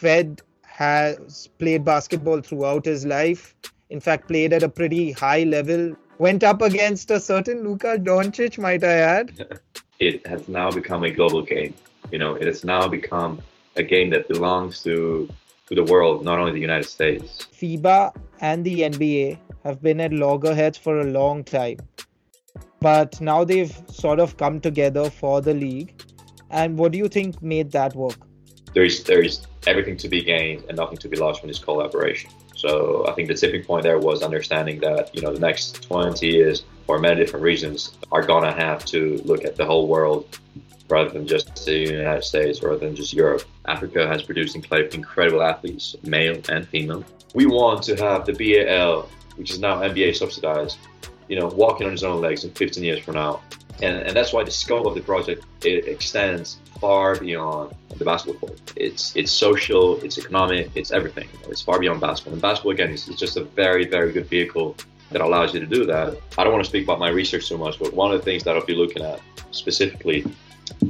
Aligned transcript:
Fed 0.00 0.40
has 0.62 1.48
played 1.58 1.84
basketball 1.84 2.40
throughout 2.40 2.86
his 2.86 3.04
life. 3.04 3.54
In 3.90 4.00
fact, 4.00 4.28
played 4.28 4.54
at 4.54 4.62
a 4.62 4.68
pretty 4.68 5.12
high 5.12 5.42
level. 5.42 5.94
Went 6.18 6.42
up 6.42 6.62
against 6.62 7.10
a 7.10 7.20
certain 7.20 7.62
Luka 7.62 7.98
Doncic, 7.98 8.56
might 8.56 8.82
I 8.82 8.94
add. 9.16 9.58
it 9.98 10.26
has 10.26 10.48
now 10.48 10.70
become 10.70 11.04
a 11.04 11.10
global 11.10 11.42
game. 11.42 11.74
You 12.10 12.18
know, 12.18 12.34
it 12.34 12.46
has 12.46 12.64
now 12.64 12.88
become 12.88 13.42
a 13.76 13.82
game 13.82 14.08
that 14.10 14.26
belongs 14.28 14.82
to 14.84 15.28
to 15.68 15.74
the 15.74 15.84
world, 15.84 16.24
not 16.24 16.38
only 16.38 16.52
the 16.52 16.66
United 16.70 16.88
States. 16.88 17.46
FIBA 17.60 18.14
and 18.40 18.64
the 18.64 18.80
NBA 18.80 19.38
have 19.64 19.82
been 19.82 20.00
at 20.00 20.12
loggerheads 20.12 20.78
for 20.78 21.00
a 21.00 21.04
long 21.04 21.44
time. 21.44 21.78
But 22.80 23.20
now 23.20 23.44
they've 23.44 23.76
sort 23.88 24.18
of 24.18 24.36
come 24.38 24.60
together 24.60 25.10
for 25.10 25.42
the 25.42 25.54
league. 25.54 26.02
And 26.48 26.78
what 26.78 26.90
do 26.92 26.98
you 26.98 27.08
think 27.08 27.40
made 27.42 27.70
that 27.72 27.94
work? 27.94 28.29
There's 28.74 29.04
there's 29.04 29.46
everything 29.66 29.96
to 29.98 30.08
be 30.08 30.22
gained 30.22 30.64
and 30.68 30.76
nothing 30.76 30.98
to 30.98 31.08
be 31.08 31.16
lost 31.16 31.40
from 31.40 31.48
this 31.48 31.58
collaboration. 31.58 32.30
So 32.54 33.06
I 33.08 33.12
think 33.12 33.28
the 33.28 33.34
tipping 33.34 33.64
point 33.64 33.82
there 33.82 33.98
was 33.98 34.22
understanding 34.22 34.80
that 34.80 35.14
you 35.14 35.22
know 35.22 35.32
the 35.32 35.40
next 35.40 35.82
20 35.82 36.26
years 36.26 36.64
for 36.90 36.98
many 36.98 37.20
different 37.20 37.44
reasons, 37.44 37.92
are 38.10 38.20
gonna 38.20 38.50
have 38.50 38.84
to 38.84 39.22
look 39.24 39.44
at 39.44 39.54
the 39.54 39.64
whole 39.64 39.86
world 39.86 40.26
rather 40.88 41.08
than 41.08 41.24
just 41.24 41.64
the 41.64 41.78
United 41.78 42.24
States, 42.24 42.64
rather 42.64 42.78
than 42.78 42.96
just 42.96 43.12
Europe. 43.12 43.44
Africa 43.66 44.08
has 44.08 44.24
produced 44.24 44.56
incredible 44.56 45.40
athletes, 45.40 45.94
male 46.02 46.40
and 46.48 46.66
female. 46.66 47.04
We 47.32 47.46
want 47.46 47.84
to 47.84 47.94
have 47.94 48.26
the 48.26 48.32
BAL, 48.32 49.08
which 49.36 49.52
is 49.52 49.60
now 49.60 49.76
NBA 49.82 50.16
subsidized, 50.16 50.78
you 51.28 51.38
know, 51.38 51.46
walking 51.46 51.86
on 51.86 51.92
its 51.92 52.02
own 52.02 52.20
legs 52.20 52.42
in 52.42 52.50
15 52.50 52.82
years 52.82 52.98
from 52.98 53.14
now. 53.14 53.40
And, 53.82 53.98
and 53.98 54.16
that's 54.16 54.32
why 54.32 54.42
the 54.42 54.50
scope 54.50 54.84
of 54.84 54.96
the 54.96 55.00
project 55.00 55.46
it 55.64 55.86
extends 55.86 56.58
far 56.80 57.16
beyond 57.16 57.74
the 57.98 58.04
basketball 58.04 58.48
court. 58.48 58.72
It's 58.76 59.14
it's 59.16 59.30
social, 59.30 60.00
it's 60.02 60.18
economic, 60.18 60.70
it's 60.74 60.90
everything. 60.90 61.28
It's 61.48 61.60
far 61.60 61.78
beyond 61.78 62.00
basketball. 62.00 62.34
And 62.34 62.42
basketball 62.42 62.72
again 62.72 62.90
is, 62.90 63.06
just 63.06 63.36
a 63.36 63.44
very 63.44 63.86
very 63.86 64.12
good 64.12 64.26
vehicle 64.26 64.76
that 65.10 65.20
allows 65.20 65.52
you 65.54 65.60
to 65.60 65.66
do 65.66 65.84
that. 65.86 66.16
I 66.38 66.44
don't 66.44 66.52
want 66.52 66.64
to 66.64 66.68
speak 66.68 66.84
about 66.84 66.98
my 66.98 67.08
research 67.08 67.44
so 67.44 67.58
much, 67.58 67.78
but 67.78 67.92
one 67.92 68.12
of 68.12 68.18
the 68.18 68.24
things 68.24 68.44
that 68.44 68.56
I'll 68.56 68.64
be 68.64 68.74
looking 68.74 69.02
at 69.02 69.20
specifically 69.50 70.24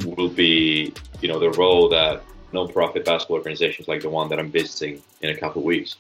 will 0.04 0.28
be, 0.28 0.92
you 1.22 1.28
know, 1.28 1.38
the 1.38 1.50
role 1.52 1.88
that 1.88 2.22
non-profit 2.52 3.04
basketball 3.04 3.38
organizations 3.38 3.88
like 3.88 4.02
the 4.02 4.10
one 4.10 4.28
that 4.28 4.38
I'm 4.38 4.50
visiting 4.50 5.02
in 5.22 5.30
a 5.30 5.36
couple 5.36 5.62
of 5.62 5.66
weeks 5.66 5.96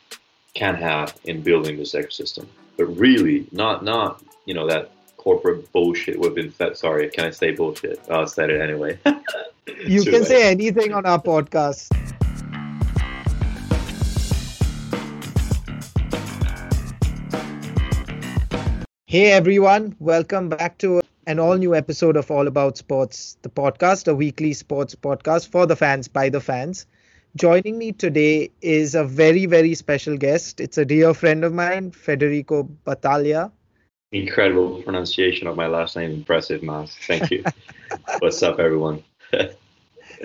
can 0.54 0.74
have 0.74 1.16
in 1.24 1.42
building 1.42 1.76
this 1.78 1.94
ecosystem. 1.94 2.46
But 2.76 2.86
really, 2.86 3.46
not 3.52 3.84
not 3.84 4.22
you 4.44 4.54
know 4.54 4.66
that 4.66 4.90
corporate 5.16 5.70
bullshit 5.72 6.18
we've 6.18 6.34
been 6.34 6.50
fed. 6.50 6.76
Sorry, 6.76 7.08
can 7.10 7.26
I 7.26 7.30
say 7.30 7.50
bullshit? 7.52 8.00
Oh, 8.08 8.22
I 8.22 8.24
said 8.24 8.50
it 8.50 8.60
anyway. 8.60 8.98
you 9.78 10.02
can 10.04 10.12
late. 10.12 10.26
say 10.26 10.50
anything 10.50 10.92
on 10.92 11.06
our 11.06 11.20
podcast. 11.20 11.88
Hey 19.06 19.32
everyone, 19.32 19.96
welcome 19.98 20.48
back 20.48 20.78
to 20.78 21.02
an 21.26 21.40
all 21.40 21.56
new 21.56 21.74
episode 21.74 22.16
of 22.16 22.30
All 22.30 22.46
About 22.46 22.76
Sports, 22.76 23.36
the 23.42 23.48
podcast, 23.48 24.06
a 24.06 24.14
weekly 24.14 24.52
sports 24.52 24.94
podcast 24.94 25.48
for 25.48 25.66
the 25.66 25.76
fans 25.76 26.06
by 26.06 26.28
the 26.28 26.40
fans. 26.40 26.86
Joining 27.36 27.78
me 27.78 27.92
today 27.92 28.50
is 28.60 28.94
a 28.94 29.04
very, 29.04 29.46
very 29.46 29.74
special 29.74 30.16
guest. 30.16 30.60
It's 30.60 30.78
a 30.78 30.84
dear 30.84 31.14
friend 31.14 31.44
of 31.44 31.52
mine, 31.52 31.90
Federico 31.92 32.64
Battaglia. 32.84 33.52
Incredible 34.12 34.82
pronunciation 34.82 35.46
of 35.46 35.56
my 35.56 35.66
last 35.66 35.96
name. 35.96 36.10
Impressive, 36.10 36.62
Mas. 36.62 36.96
Thank 37.06 37.30
you. 37.30 37.44
What's 38.18 38.42
up, 38.42 38.58
everyone? 38.58 39.04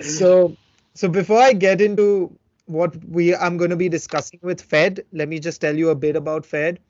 so, 0.00 0.56
so 0.94 1.08
before 1.08 1.40
I 1.40 1.52
get 1.52 1.80
into 1.80 2.36
what 2.66 2.96
we 3.04 3.34
I'm 3.34 3.56
going 3.56 3.70
to 3.70 3.76
be 3.76 3.88
discussing 3.88 4.40
with 4.42 4.60
Fed, 4.60 5.04
let 5.12 5.28
me 5.28 5.38
just 5.38 5.60
tell 5.60 5.76
you 5.76 5.90
a 5.90 5.94
bit 5.94 6.16
about 6.16 6.44
Fed. 6.44 6.80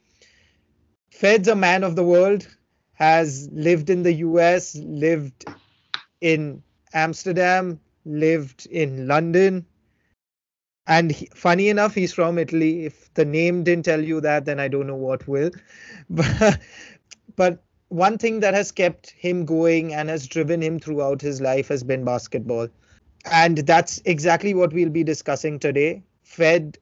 Fed's 1.11 1.49
a 1.49 1.57
man 1.57 1.85
of 1.85 1.97
the 1.97 2.05
world, 2.05 2.47
has 2.95 3.49
lived 3.53 3.91
in 3.91 4.03
the 4.03 4.13
US, 4.15 4.75
lived 4.77 5.45
in 6.21 6.63
Amsterdam, 6.95 7.81
lived 8.05 8.67
in 8.67 9.07
London. 9.07 9.67
And 10.87 11.11
he, 11.11 11.27
funny 11.35 11.69
enough, 11.69 11.95
he's 11.95 12.13
from 12.13 12.39
Italy. 12.39 12.87
If 12.87 13.13
the 13.15 13.25
name 13.25 13.65
didn't 13.65 13.85
tell 13.85 14.01
you 14.03 14.21
that, 14.21 14.45
then 14.45 14.61
I 14.61 14.69
don't 14.69 14.87
know 14.87 14.97
what 14.97 15.27
will. 15.29 15.51
But, 16.11 16.61
but 17.35 17.65
one 17.89 18.19
thing 18.19 18.41
that 18.41 18.55
has 18.55 18.73
kept 18.73 19.11
him 19.11 19.45
going 19.45 19.93
and 19.93 20.09
has 20.09 20.27
driven 20.27 20.63
him 20.63 20.79
throughout 20.79 21.21
his 21.21 21.41
life 21.41 21.69
has 21.69 21.83
been 21.83 22.05
basketball. 22.05 22.69
And 23.31 23.59
that's 23.59 24.01
exactly 24.05 24.55
what 24.55 24.73
we'll 24.73 24.91
be 24.91 25.05
discussing 25.05 25.59
today. 25.59 26.03
Fed 26.23 26.79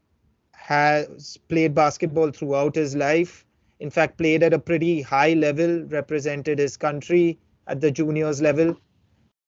has 0.52 1.36
played 1.48 1.74
basketball 1.74 2.30
throughout 2.30 2.74
his 2.74 2.94
life 2.96 3.44
in 3.80 3.90
fact, 3.90 4.18
played 4.18 4.42
at 4.42 4.54
a 4.54 4.58
pretty 4.58 5.02
high 5.02 5.34
level, 5.34 5.84
represented 5.84 6.58
his 6.58 6.76
country 6.76 7.38
at 7.66 7.80
the 7.80 7.90
juniors 7.90 8.40
level. 8.40 8.76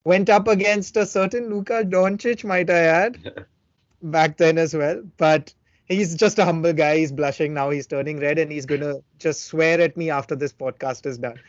Went 0.05 0.29
up 0.29 0.47
against 0.49 0.97
a 0.97 1.07
certain 1.07 1.49
Luka 1.49 1.85
Doncic, 1.85 2.45
might 2.45 2.71
I 2.71 2.81
add, 2.81 3.47
back 4.03 4.37
then 4.37 4.59
as 4.59 4.75
well. 4.75 5.03
But 5.17 5.55
he's 5.87 6.15
just 6.15 6.39
a 6.39 6.45
humble 6.45 6.73
guy. 6.73 6.99
He's 6.99 7.13
blushing 7.13 7.55
now. 7.55 7.71
He's 7.71 7.87
turning 7.87 8.21
red, 8.21 8.39
and 8.39 8.53
he's 8.53 8.67
gonna 8.67 8.97
just 9.19 9.45
swear 9.45 9.81
at 9.81 9.97
me 9.97 10.11
after 10.11 10.37
this 10.37 10.53
podcast 10.53 11.07
is 11.07 11.19
done. 11.19 11.41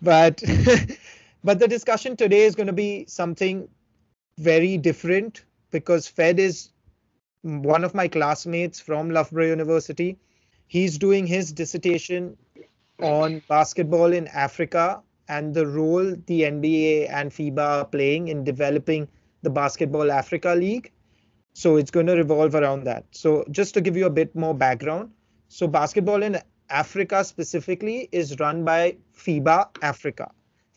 But 0.00 0.42
but 1.44 1.58
the 1.60 1.68
discussion 1.68 2.16
today 2.16 2.42
is 2.42 2.54
going 2.54 2.66
to 2.66 2.72
be 2.72 3.04
something 3.06 3.68
very 4.38 4.76
different 4.78 5.44
because 5.70 6.08
Fed 6.08 6.38
is 6.38 6.70
one 7.42 7.84
of 7.84 7.94
my 7.94 8.08
classmates 8.08 8.80
from 8.80 9.10
Loughborough 9.10 9.46
University 9.46 10.18
he's 10.72 10.96
doing 10.96 11.26
his 11.26 11.52
dissertation 11.52 12.34
on 13.02 13.42
basketball 13.46 14.10
in 14.10 14.26
Africa 14.28 15.02
and 15.28 15.52
the 15.52 15.66
role 15.66 16.14
the 16.26 16.40
NBA 16.50 17.10
and 17.10 17.30
FIBA 17.30 17.58
are 17.58 17.84
playing 17.84 18.28
in 18.28 18.42
developing 18.42 19.06
the 19.42 19.50
Basketball 19.50 20.10
Africa 20.10 20.54
League. 20.54 20.90
So 21.52 21.76
it's 21.76 21.90
going 21.90 22.06
to 22.06 22.14
revolve 22.14 22.54
around 22.54 22.84
that. 22.84 23.04
So 23.10 23.44
just 23.50 23.74
to 23.74 23.82
give 23.82 23.98
you 23.98 24.06
a 24.06 24.16
bit 24.18 24.34
more 24.34 24.54
background, 24.54 25.10
so 25.48 25.66
basketball 25.66 26.22
in 26.22 26.38
Africa 26.70 27.22
specifically 27.22 28.08
is 28.10 28.38
run 28.40 28.64
by 28.64 28.96
FIBA 29.14 29.76
Africa. 29.82 30.30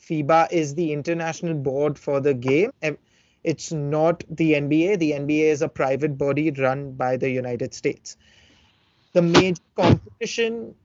FIBA 0.09 0.51
is 0.51 0.75
the 0.75 0.91
international 0.91 1.53
board 1.53 1.97
for 1.97 2.19
the 2.19 2.33
game. 2.33 2.71
It's 3.45 3.71
not 3.71 4.23
the 4.29 4.53
NBA. 4.53 4.99
The 4.99 5.11
NBA 5.11 5.51
is 5.51 5.61
a 5.61 5.69
private 5.69 6.17
body 6.17 6.51
run 6.51 6.93
by 6.93 7.17
the 7.17 7.29
United 7.29 7.73
States 7.73 8.17
the 9.15 9.21
major 9.21 9.61
competition 9.77 10.75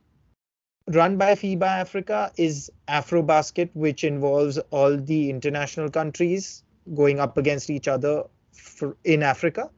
run 0.86 1.16
by 1.18 1.34
FIBA 1.34 1.66
Africa 1.66 2.32
is 2.36 2.70
AfroBasket, 2.86 3.70
which 3.74 4.04
involves 4.04 4.56
all 4.70 4.96
the 4.96 5.30
international 5.30 5.90
countries 5.90 6.62
going 6.94 7.18
up 7.18 7.36
against 7.36 7.70
each 7.70 7.88
other 7.88 8.24
for, 8.52 8.96
in 9.02 9.24
Africa. 9.24 9.68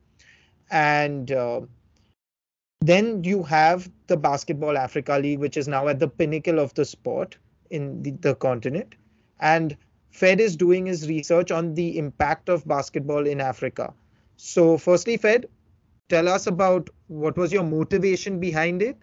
And 0.70 1.32
uh, 1.32 1.62
then 2.82 3.25
you 3.25 3.43
have 3.43 3.91
the 4.06 4.19
Basketball 4.19 4.76
Africa 4.76 5.19
League, 5.19 5.38
which 5.38 5.56
is 5.56 5.66
now 5.66 5.88
at 5.88 5.99
the 5.99 6.09
pinnacle 6.09 6.59
of 6.59 6.75
the 6.75 6.84
sport 6.84 7.38
in 7.70 8.03
the, 8.03 8.10
the 8.10 8.34
continent. 8.34 8.97
And 9.41 9.76
Fed 10.12 10.41
is 10.41 10.56
doing 10.56 10.87
his 10.87 11.09
research 11.09 11.50
on 11.50 11.75
the 11.75 11.99
impact 11.99 12.49
of 12.49 12.67
basketball 12.67 13.27
in 13.27 13.41
Africa. 13.41 13.93
So, 14.37 14.78
firstly, 14.78 15.17
Fed, 15.17 15.47
tell 16.09 16.28
us 16.28 16.47
about 16.47 16.89
what 17.09 17.37
was 17.37 17.53
your 17.53 17.65
motivation 17.65 18.39
behind 18.39 18.83
it. 18.83 18.97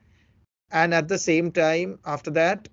And 0.72 0.94
at 0.94 1.08
the 1.08 1.18
same 1.18 1.52
time 1.52 2.00
after 2.06 2.31
that 2.31 2.70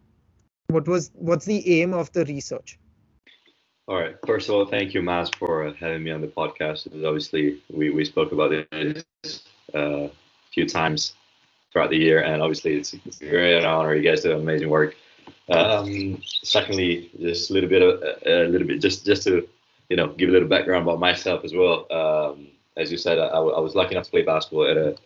what 0.68 0.88
was 0.88 1.10
what's 1.14 1.44
the 1.44 1.80
aim 1.80 1.92
of 1.94 2.12
the 2.12 2.24
research? 2.24 2.78
All 3.88 3.96
right. 3.96 4.16
First 4.26 4.48
of 4.48 4.54
all 4.54 4.66
thank 4.66 4.94
you 4.94 5.02
Mas 5.02 5.30
for 5.30 5.72
having 5.74 6.02
me 6.02 6.10
on 6.10 6.20
the 6.20 6.26
podcast. 6.26 6.86
Obviously 7.04 7.62
we, 7.70 7.90
we 7.90 8.04
spoke 8.04 8.32
about 8.32 8.52
it 8.52 9.04
uh, 9.74 9.78
a 9.78 10.10
few 10.52 10.66
times 10.66 11.14
throughout 11.72 11.90
the 11.90 11.98
year. 11.98 12.22
And 12.22 12.42
obviously 12.42 12.74
it's, 12.74 12.94
it's 13.04 13.22
a 13.22 13.58
an 13.58 13.64
honor. 13.64 13.94
You 13.94 14.02
guys 14.02 14.22
do 14.22 14.32
amazing 14.32 14.68
work 14.68 14.96
um, 15.50 16.20
secondly 16.42 17.10
just 17.20 17.50
a 17.50 17.52
little 17.52 17.68
bit 17.68 17.82
of 17.82 18.02
a 18.26 18.48
little 18.48 18.66
bit 18.66 18.80
just 18.80 19.06
just 19.06 19.22
to 19.24 19.46
you 19.88 19.96
know 19.96 20.08
give 20.08 20.28
a 20.28 20.32
little 20.32 20.48
background 20.48 20.82
about 20.82 20.98
myself 20.98 21.44
as 21.44 21.54
well 21.54 21.86
um, 21.92 22.48
as 22.76 22.92
you 22.92 22.98
said, 22.98 23.18
I, 23.18 23.38
I 23.38 23.60
was 23.60 23.74
lucky 23.74 23.94
enough 23.94 24.04
to 24.04 24.10
play 24.10 24.22
basketball 24.22 24.66
at 24.66 24.76
a 24.76 24.96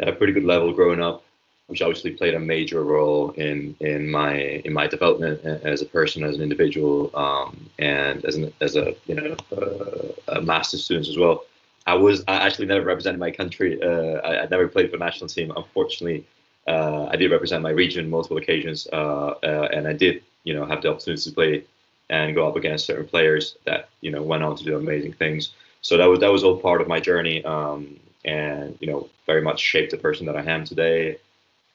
at 0.00 0.08
a 0.08 0.12
pretty 0.12 0.32
good 0.32 0.44
level 0.44 0.72
growing 0.72 1.02
up, 1.02 1.24
which 1.66 1.82
obviously 1.82 2.12
played 2.12 2.34
a 2.34 2.40
major 2.40 2.84
role 2.84 3.30
in 3.32 3.74
in 3.80 4.10
my 4.10 4.34
in 4.64 4.72
my 4.72 4.86
development 4.86 5.44
as 5.44 5.82
a 5.82 5.86
person, 5.86 6.22
as 6.22 6.36
an 6.36 6.42
individual, 6.42 7.10
um, 7.14 7.68
and 7.78 8.24
as 8.24 8.36
an 8.36 8.52
as 8.60 8.76
a 8.76 8.94
you 9.06 9.14
know 9.14 9.36
uh, 9.56 10.36
a 10.38 10.40
master's 10.40 10.84
student 10.84 11.08
as 11.08 11.18
well. 11.18 11.44
I 11.86 11.94
was 11.94 12.24
I 12.26 12.34
actually 12.34 12.66
never 12.66 12.84
represented 12.84 13.20
my 13.20 13.30
country. 13.30 13.80
Uh, 13.80 14.18
I, 14.20 14.42
I, 14.42 14.46
never 14.48 14.66
played 14.66 14.90
for 14.90 14.98
the 14.98 15.04
national 15.04 15.28
team. 15.28 15.52
Unfortunately, 15.54 16.26
uh, 16.66 17.06
I 17.10 17.16
did 17.16 17.30
represent 17.30 17.62
my 17.62 17.70
region 17.70 18.10
multiple 18.10 18.38
occasions, 18.38 18.86
uh, 18.92 19.34
uh, 19.42 19.68
and 19.72 19.86
I 19.86 19.92
did 19.92 20.22
you 20.44 20.54
know 20.54 20.64
have 20.66 20.82
the 20.82 20.90
opportunity 20.90 21.22
to 21.22 21.32
play 21.32 21.64
and 22.08 22.34
go 22.34 22.46
up 22.48 22.56
against 22.56 22.86
certain 22.86 23.06
players 23.06 23.56
that 23.64 23.88
you 24.00 24.10
know 24.10 24.22
went 24.22 24.42
on 24.42 24.56
to 24.56 24.64
do 24.64 24.76
amazing 24.76 25.12
things 25.14 25.52
so 25.86 25.96
that 25.98 26.06
was 26.06 26.18
that 26.18 26.32
was 26.32 26.42
all 26.42 26.58
part 26.58 26.80
of 26.80 26.88
my 26.88 26.98
journey. 26.98 27.44
Um, 27.44 28.00
and 28.24 28.76
you 28.80 28.88
know 28.88 29.08
very 29.24 29.40
much 29.40 29.60
shaped 29.60 29.92
the 29.92 29.96
person 29.96 30.26
that 30.26 30.36
I 30.36 30.42
am 30.42 30.64
today. 30.64 31.18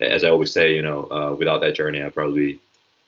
As 0.02 0.24
I 0.24 0.30
always 0.30 0.52
say, 0.52 0.76
you 0.76 0.82
know, 0.82 1.08
uh, 1.10 1.36
without 1.38 1.62
that 1.62 1.76
journey, 1.76 2.02
I'd 2.02 2.14
probably 2.14 2.54
be 2.54 2.60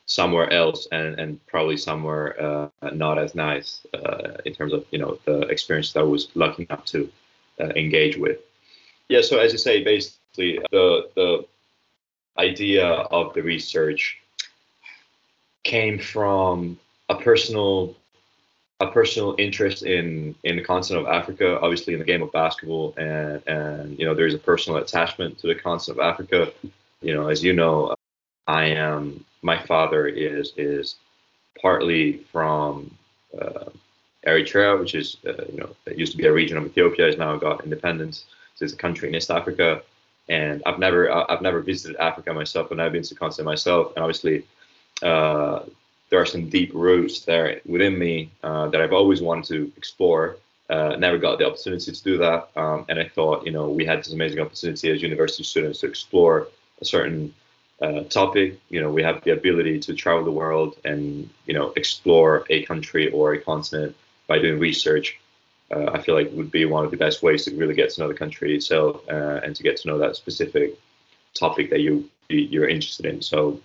somewhere 0.05 0.49
else 0.51 0.87
and 0.93 1.19
and 1.19 1.45
probably 1.47 1.75
somewhere 1.75 2.41
uh, 2.41 2.69
not 2.93 3.17
as 3.17 3.35
nice 3.35 3.85
uh, 3.93 4.37
in 4.45 4.53
terms 4.53 4.71
of 4.71 4.85
you 4.91 4.99
know 4.99 5.19
the 5.25 5.41
experience 5.41 5.91
that 5.91 5.99
I 5.99 6.03
was 6.03 6.29
lucky 6.35 6.65
enough 6.69 6.85
to 6.85 7.11
uh, 7.59 7.71
engage 7.75 8.15
with. 8.17 8.39
Yeah, 9.09 9.21
so 9.21 9.39
as 9.39 9.51
you 9.51 9.57
say, 9.57 9.83
basically 9.83 10.59
the 10.71 11.09
the 11.15 11.45
idea 12.37 12.85
of 12.87 13.33
the 13.33 13.41
research 13.41 14.19
came 15.63 15.97
from 15.99 16.77
a 17.09 17.15
personal 17.15 17.95
a 18.79 18.91
personal 18.91 19.35
interest 19.37 19.83
in 19.83 20.35
in 20.43 20.57
the 20.57 20.63
continent 20.63 21.07
of 21.07 21.13
Africa, 21.13 21.59
obviously 21.61 21.93
in 21.93 21.99
the 21.99 22.05
game 22.05 22.21
of 22.21 22.31
basketball, 22.31 22.93
and 22.97 23.41
and 23.47 23.97
you 23.99 24.05
know 24.05 24.13
there's 24.13 24.33
a 24.33 24.39
personal 24.39 24.79
attachment 24.79 25.37
to 25.39 25.47
the 25.47 25.55
continent 25.55 25.99
of 25.99 26.05
Africa. 26.05 26.51
You 27.01 27.13
know, 27.13 27.27
as 27.27 27.43
you 27.43 27.53
know, 27.53 27.95
I 28.47 28.65
am 28.65 29.23
my 29.41 29.61
father 29.63 30.07
is 30.07 30.53
is 30.57 30.95
partly 31.61 32.17
from 32.31 32.91
uh, 33.39 33.69
Eritrea, 34.27 34.79
which 34.79 34.95
is 34.95 35.17
uh, 35.25 35.45
you 35.51 35.59
know 35.59 35.69
it 35.85 35.97
used 35.97 36.11
to 36.13 36.17
be 36.17 36.25
a 36.25 36.33
region 36.33 36.57
of 36.57 36.65
Ethiopia, 36.65 37.05
has 37.05 37.17
now 37.17 37.37
got 37.37 37.63
independence. 37.63 38.25
So 38.55 38.65
it's 38.65 38.73
a 38.73 38.77
country 38.77 39.09
in 39.09 39.15
East 39.15 39.31
Africa, 39.31 39.81
and 40.29 40.63
I've 40.65 40.79
never 40.79 41.11
I've 41.11 41.41
never 41.41 41.61
visited 41.61 41.97
Africa 41.97 42.33
myself, 42.33 42.71
and 42.71 42.81
I've 42.81 42.91
been 42.91 43.03
to 43.03 43.15
continent 43.15 43.45
myself, 43.45 43.93
and 43.95 44.03
obviously. 44.03 44.45
Uh, 45.01 45.63
there 46.13 46.21
are 46.21 46.27
some 46.27 46.47
deep 46.47 46.69
roots 46.75 47.21
there 47.21 47.59
within 47.65 47.97
me 47.97 48.29
uh, 48.43 48.67
that 48.67 48.79
I've 48.79 48.93
always 48.93 49.19
wanted 49.19 49.45
to 49.45 49.71
explore. 49.77 50.37
Uh, 50.69 50.95
never 50.95 51.17
got 51.17 51.39
the 51.39 51.47
opportunity 51.47 51.91
to 51.91 52.03
do 52.03 52.19
that, 52.19 52.49
um, 52.55 52.85
and 52.87 52.99
I 52.99 53.07
thought, 53.07 53.47
you 53.47 53.51
know, 53.51 53.67
we 53.69 53.83
had 53.83 53.97
this 53.97 54.13
amazing 54.13 54.39
opportunity 54.39 54.91
as 54.91 55.01
university 55.01 55.43
students 55.43 55.79
to 55.79 55.87
explore 55.87 56.49
a 56.81 56.85
certain 56.85 57.33
uh, 57.81 58.03
topic. 58.03 58.59
You 58.69 58.81
know, 58.81 58.91
we 58.91 59.01
have 59.01 59.23
the 59.23 59.31
ability 59.31 59.79
to 59.79 59.95
travel 59.95 60.23
the 60.23 60.31
world 60.31 60.77
and 60.85 61.29
you 61.47 61.53
know 61.55 61.73
explore 61.75 62.45
a 62.49 62.63
country 62.65 63.11
or 63.11 63.33
a 63.33 63.41
continent 63.41 63.95
by 64.27 64.37
doing 64.37 64.59
research. 64.59 65.19
Uh, 65.71 65.91
I 65.91 66.01
feel 66.01 66.15
like 66.15 66.29
would 66.33 66.51
be 66.51 66.65
one 66.65 66.85
of 66.85 66.91
the 66.91 66.97
best 66.97 67.23
ways 67.23 67.45
to 67.45 67.55
really 67.55 67.73
get 67.73 67.89
to 67.91 68.01
know 68.01 68.07
the 68.07 68.13
country 68.13 68.55
itself 68.55 69.01
uh, 69.09 69.39
and 69.43 69.55
to 69.55 69.63
get 69.63 69.77
to 69.77 69.87
know 69.87 69.97
that 69.97 70.15
specific 70.15 70.77
topic 71.33 71.69
that 71.69 71.81
you 71.81 72.09
you're 72.29 72.69
interested 72.69 73.05
in. 73.05 73.21
So, 73.21 73.59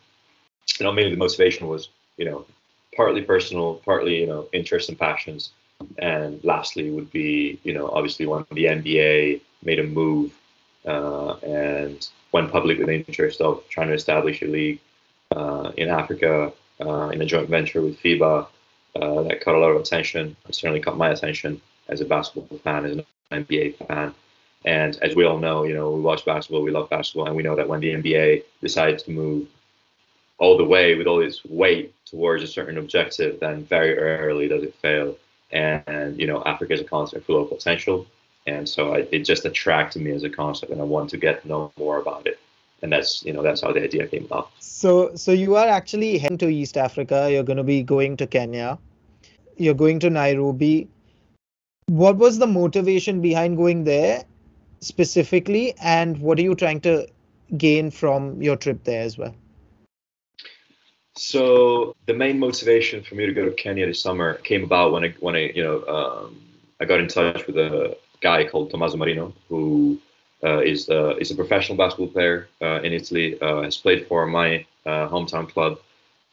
you 0.79 0.85
know, 0.85 0.93
mainly 0.93 1.13
the 1.13 1.17
motivation 1.17 1.69
was 1.69 1.89
you 2.19 2.27
know, 2.27 2.45
partly 2.95 3.23
personal, 3.23 3.77
partly, 3.85 4.21
you 4.21 4.27
know, 4.27 4.49
interests 4.53 4.91
and 4.91 4.99
passions. 4.99 5.53
And 5.99 6.43
lastly 6.45 6.91
would 6.91 7.11
be, 7.11 7.59
you 7.63 7.73
know, 7.73 7.89
obviously 7.89 8.27
when 8.27 8.45
the 8.51 8.65
NBA 8.65 9.41
made 9.63 9.79
a 9.79 9.85
move 9.85 10.37
uh, 10.85 11.35
and 11.37 12.07
went 12.33 12.51
public 12.51 12.79
with 12.79 12.89
the 12.89 12.95
interest 12.95 13.41
of 13.41 13.67
trying 13.69 13.89
to 13.89 13.95
establish 13.95 14.43
a 14.43 14.47
league 14.47 14.81
uh, 15.31 15.71
in 15.77 15.89
Africa 15.89 16.53
uh, 16.81 17.09
in 17.11 17.23
a 17.23 17.25
joint 17.25 17.49
venture 17.49 17.81
with 17.81 18.01
FIBA 18.01 18.49
uh, 18.97 19.23
that 19.23 19.41
caught 19.41 19.55
a 19.55 19.59
lot 19.59 19.71
of 19.71 19.81
attention. 19.81 20.37
It 20.49 20.55
certainly 20.57 20.81
caught 20.81 20.97
my 20.97 21.11
attention 21.11 21.61
as 21.89 22.01
a 22.01 22.05
basketball 22.05 22.59
fan, 22.59 22.85
as 22.85 22.93
an 22.97 23.07
NBA 23.33 23.87
fan. 23.87 24.15
And 24.65 24.99
as 25.03 25.15
we 25.15 25.25
all 25.25 25.39
know, 25.39 25.65
you 25.65 25.75
know, 25.75 25.91
we 25.93 26.01
watch 26.01 26.25
basketball, 26.25 26.63
we 26.63 26.71
love 26.71 26.91
basketball, 26.91 27.27
and 27.27 27.37
we 27.37 27.43
know 27.43 27.57
that 27.57 27.69
when 27.69 27.81
the 27.81 27.95
NBA 27.95 28.45
decides 28.61 29.05
to 29.05 29.11
move 29.11 29.47
all 30.39 30.57
the 30.57 30.65
way 30.65 30.95
with 30.95 31.07
all 31.07 31.21
its 31.21 31.45
weight 31.45 31.95
towards 32.05 32.43
a 32.43 32.47
certain 32.47 32.79
objective, 32.79 33.41
then 33.41 33.65
very 33.65 33.97
early 33.99 34.49
does 34.49 34.63
it 34.63 34.75
fail. 34.77 35.17
And, 35.51 35.83
and 35.87 36.19
you 36.19 36.27
know, 36.27 36.43
Africa 36.45 36.75
is 36.75 36.81
a 36.81 36.85
continent 36.85 37.25
full 37.25 37.43
of 37.43 37.49
potential, 37.49 38.07
and 38.47 38.69
so 38.69 38.95
I, 38.95 38.99
it 39.13 39.21
just 39.21 39.45
attracted 39.45 40.03
me 40.03 40.11
as 40.13 40.25
a 40.25 40.31
concept, 40.31 40.73
and 40.73 40.81
I 40.81 40.85
wanted 40.85 41.11
to 41.11 41.17
get 41.19 41.43
to 41.43 41.49
know 41.49 41.73
more 41.79 41.99
about 42.01 42.27
it. 42.27 42.39
And 42.83 42.93
that's 42.93 43.25
you 43.25 43.33
know 43.33 43.43
that's 43.43 43.63
how 43.63 43.73
the 43.73 43.83
idea 43.83 44.07
came 44.07 44.25
about. 44.25 44.51
So 44.61 45.15
so 45.17 45.33
you 45.33 45.57
are 45.57 45.67
actually 45.67 46.17
heading 46.19 46.39
to 46.39 46.49
East 46.49 46.77
Africa. 46.77 47.29
You're 47.31 47.43
going 47.43 47.57
to 47.57 47.65
be 47.65 47.83
going 47.83 48.17
to 48.19 48.27
Kenya. 48.27 48.79
You're 49.57 49.75
going 49.75 49.99
to 50.01 50.11
Nairobi. 50.11 50.89
What 51.89 52.17
was 52.17 52.39
the 52.39 52.47
motivation 52.47 53.23
behind 53.23 53.57
going 53.57 53.85
there 53.85 54.25
specifically, 54.81 55.75
and 55.83 56.19
what 56.19 56.39
are 56.39 56.43
you 56.43 56.55
trying 56.55 56.83
to 56.83 57.09
gain 57.57 57.91
from 57.91 58.43
your 58.43 58.57
trip 58.57 58.85
there 58.85 59.01
as 59.01 59.17
well? 59.17 59.35
So 61.17 61.97
the 62.05 62.13
main 62.13 62.39
motivation 62.39 63.03
for 63.03 63.15
me 63.15 63.25
to 63.25 63.33
go 63.33 63.47
to 63.47 63.53
Kenya 63.53 63.87
this 63.87 64.03
summer 64.03 64.35
came 64.35 64.65
about 64.65 64.93
when 64.93 65.05
I 65.05 65.15
when 65.21 65.35
I 65.35 65.51
you 65.55 65.65
know 65.65 65.87
um, 65.87 66.41
I 66.79 66.85
got 66.85 67.01
in 67.01 67.09
touch 67.09 67.47
with 67.47 67.57
a 67.57 67.97
guy 68.21 68.47
called 68.47 68.71
Tommaso 68.71 68.99
Marino 68.99 69.33
who 69.49 69.99
uh, 70.45 70.61
is 70.61 70.91
uh, 70.91 71.17
is 71.17 71.31
a 71.31 71.35
professional 71.35 71.79
basketball 71.79 72.09
player 72.09 72.49
uh, 72.61 72.83
in 72.83 72.93
Italy. 72.93 73.41
Uh, 73.41 73.63
has 73.63 73.79
played 73.79 74.07
for 74.07 74.27
my 74.27 74.67
uh, 74.85 75.09
hometown 75.09 75.49
club, 75.49 75.81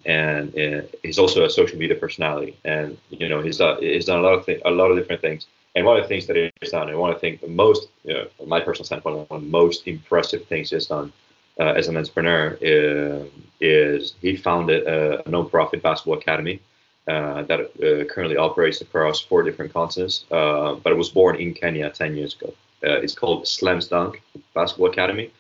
and 0.06 0.58
uh, 0.58 0.82
he's 1.04 1.20
also 1.20 1.46
a 1.46 1.50
social 1.50 1.78
media 1.78 1.96
personality. 1.96 2.58
And 2.64 2.98
you 3.10 3.28
know 3.28 3.42
he's 3.42 3.58
done 3.58 3.78
he's 3.82 4.06
done 4.06 4.20
a 4.20 4.22
lot 4.22 4.34
of 4.34 4.46
th- 4.46 4.62
a 4.66 4.72
lot 4.72 4.92
of 4.92 4.98
different 4.98 5.22
things. 5.22 5.48
And 5.76 5.86
one 5.86 5.98
of 5.98 6.04
the 6.04 6.08
things 6.08 6.26
that 6.28 6.38
he's 6.62 6.72
done, 6.72 6.90
and 6.90 6.98
one 6.98 7.10
of 7.10 7.18
the 7.18 7.20
things 7.20 7.42
most, 7.48 7.90
you 8.04 8.14
know, 8.14 8.28
from 8.38 8.48
my 8.48 8.62
personal 8.62 8.86
standpoint, 8.86 9.30
one 9.30 9.40
of 9.40 9.42
the 9.42 9.50
most 9.50 9.88
impressive 9.88 10.46
things 10.46 10.70
he's 10.70 10.88
done 10.88 11.12
uh, 11.60 11.74
as 11.74 11.88
an 11.90 11.98
entrepreneur 11.98 12.58
uh, 12.62 13.26
is 13.60 14.14
he 14.22 14.36
founded 14.38 14.84
a, 14.88 15.28
a 15.28 15.30
non-profit 15.30 15.82
basketball 15.82 16.18
academy 16.18 16.62
uh, 17.08 17.44
that 17.44 17.60
uh, 17.60 18.06
currently 18.12 18.38
operates 18.38 18.82
across 18.82 19.22
four 19.22 19.44
different 19.44 19.72
continents, 19.74 20.26
uh, 20.32 20.76
but 20.76 20.92
it 20.92 20.98
was 20.98 21.10
born 21.10 21.36
in 21.36 21.54
Kenya 21.54 21.90
10 21.90 22.16
years 22.16 22.36
ago. 22.36 22.54
Uh, 22.84 23.00
it's 23.02 23.14
called 23.14 23.48
Slums 23.48 23.88
Dunk 23.88 24.22
Basketball 24.54 24.90
Academy. 24.90 25.32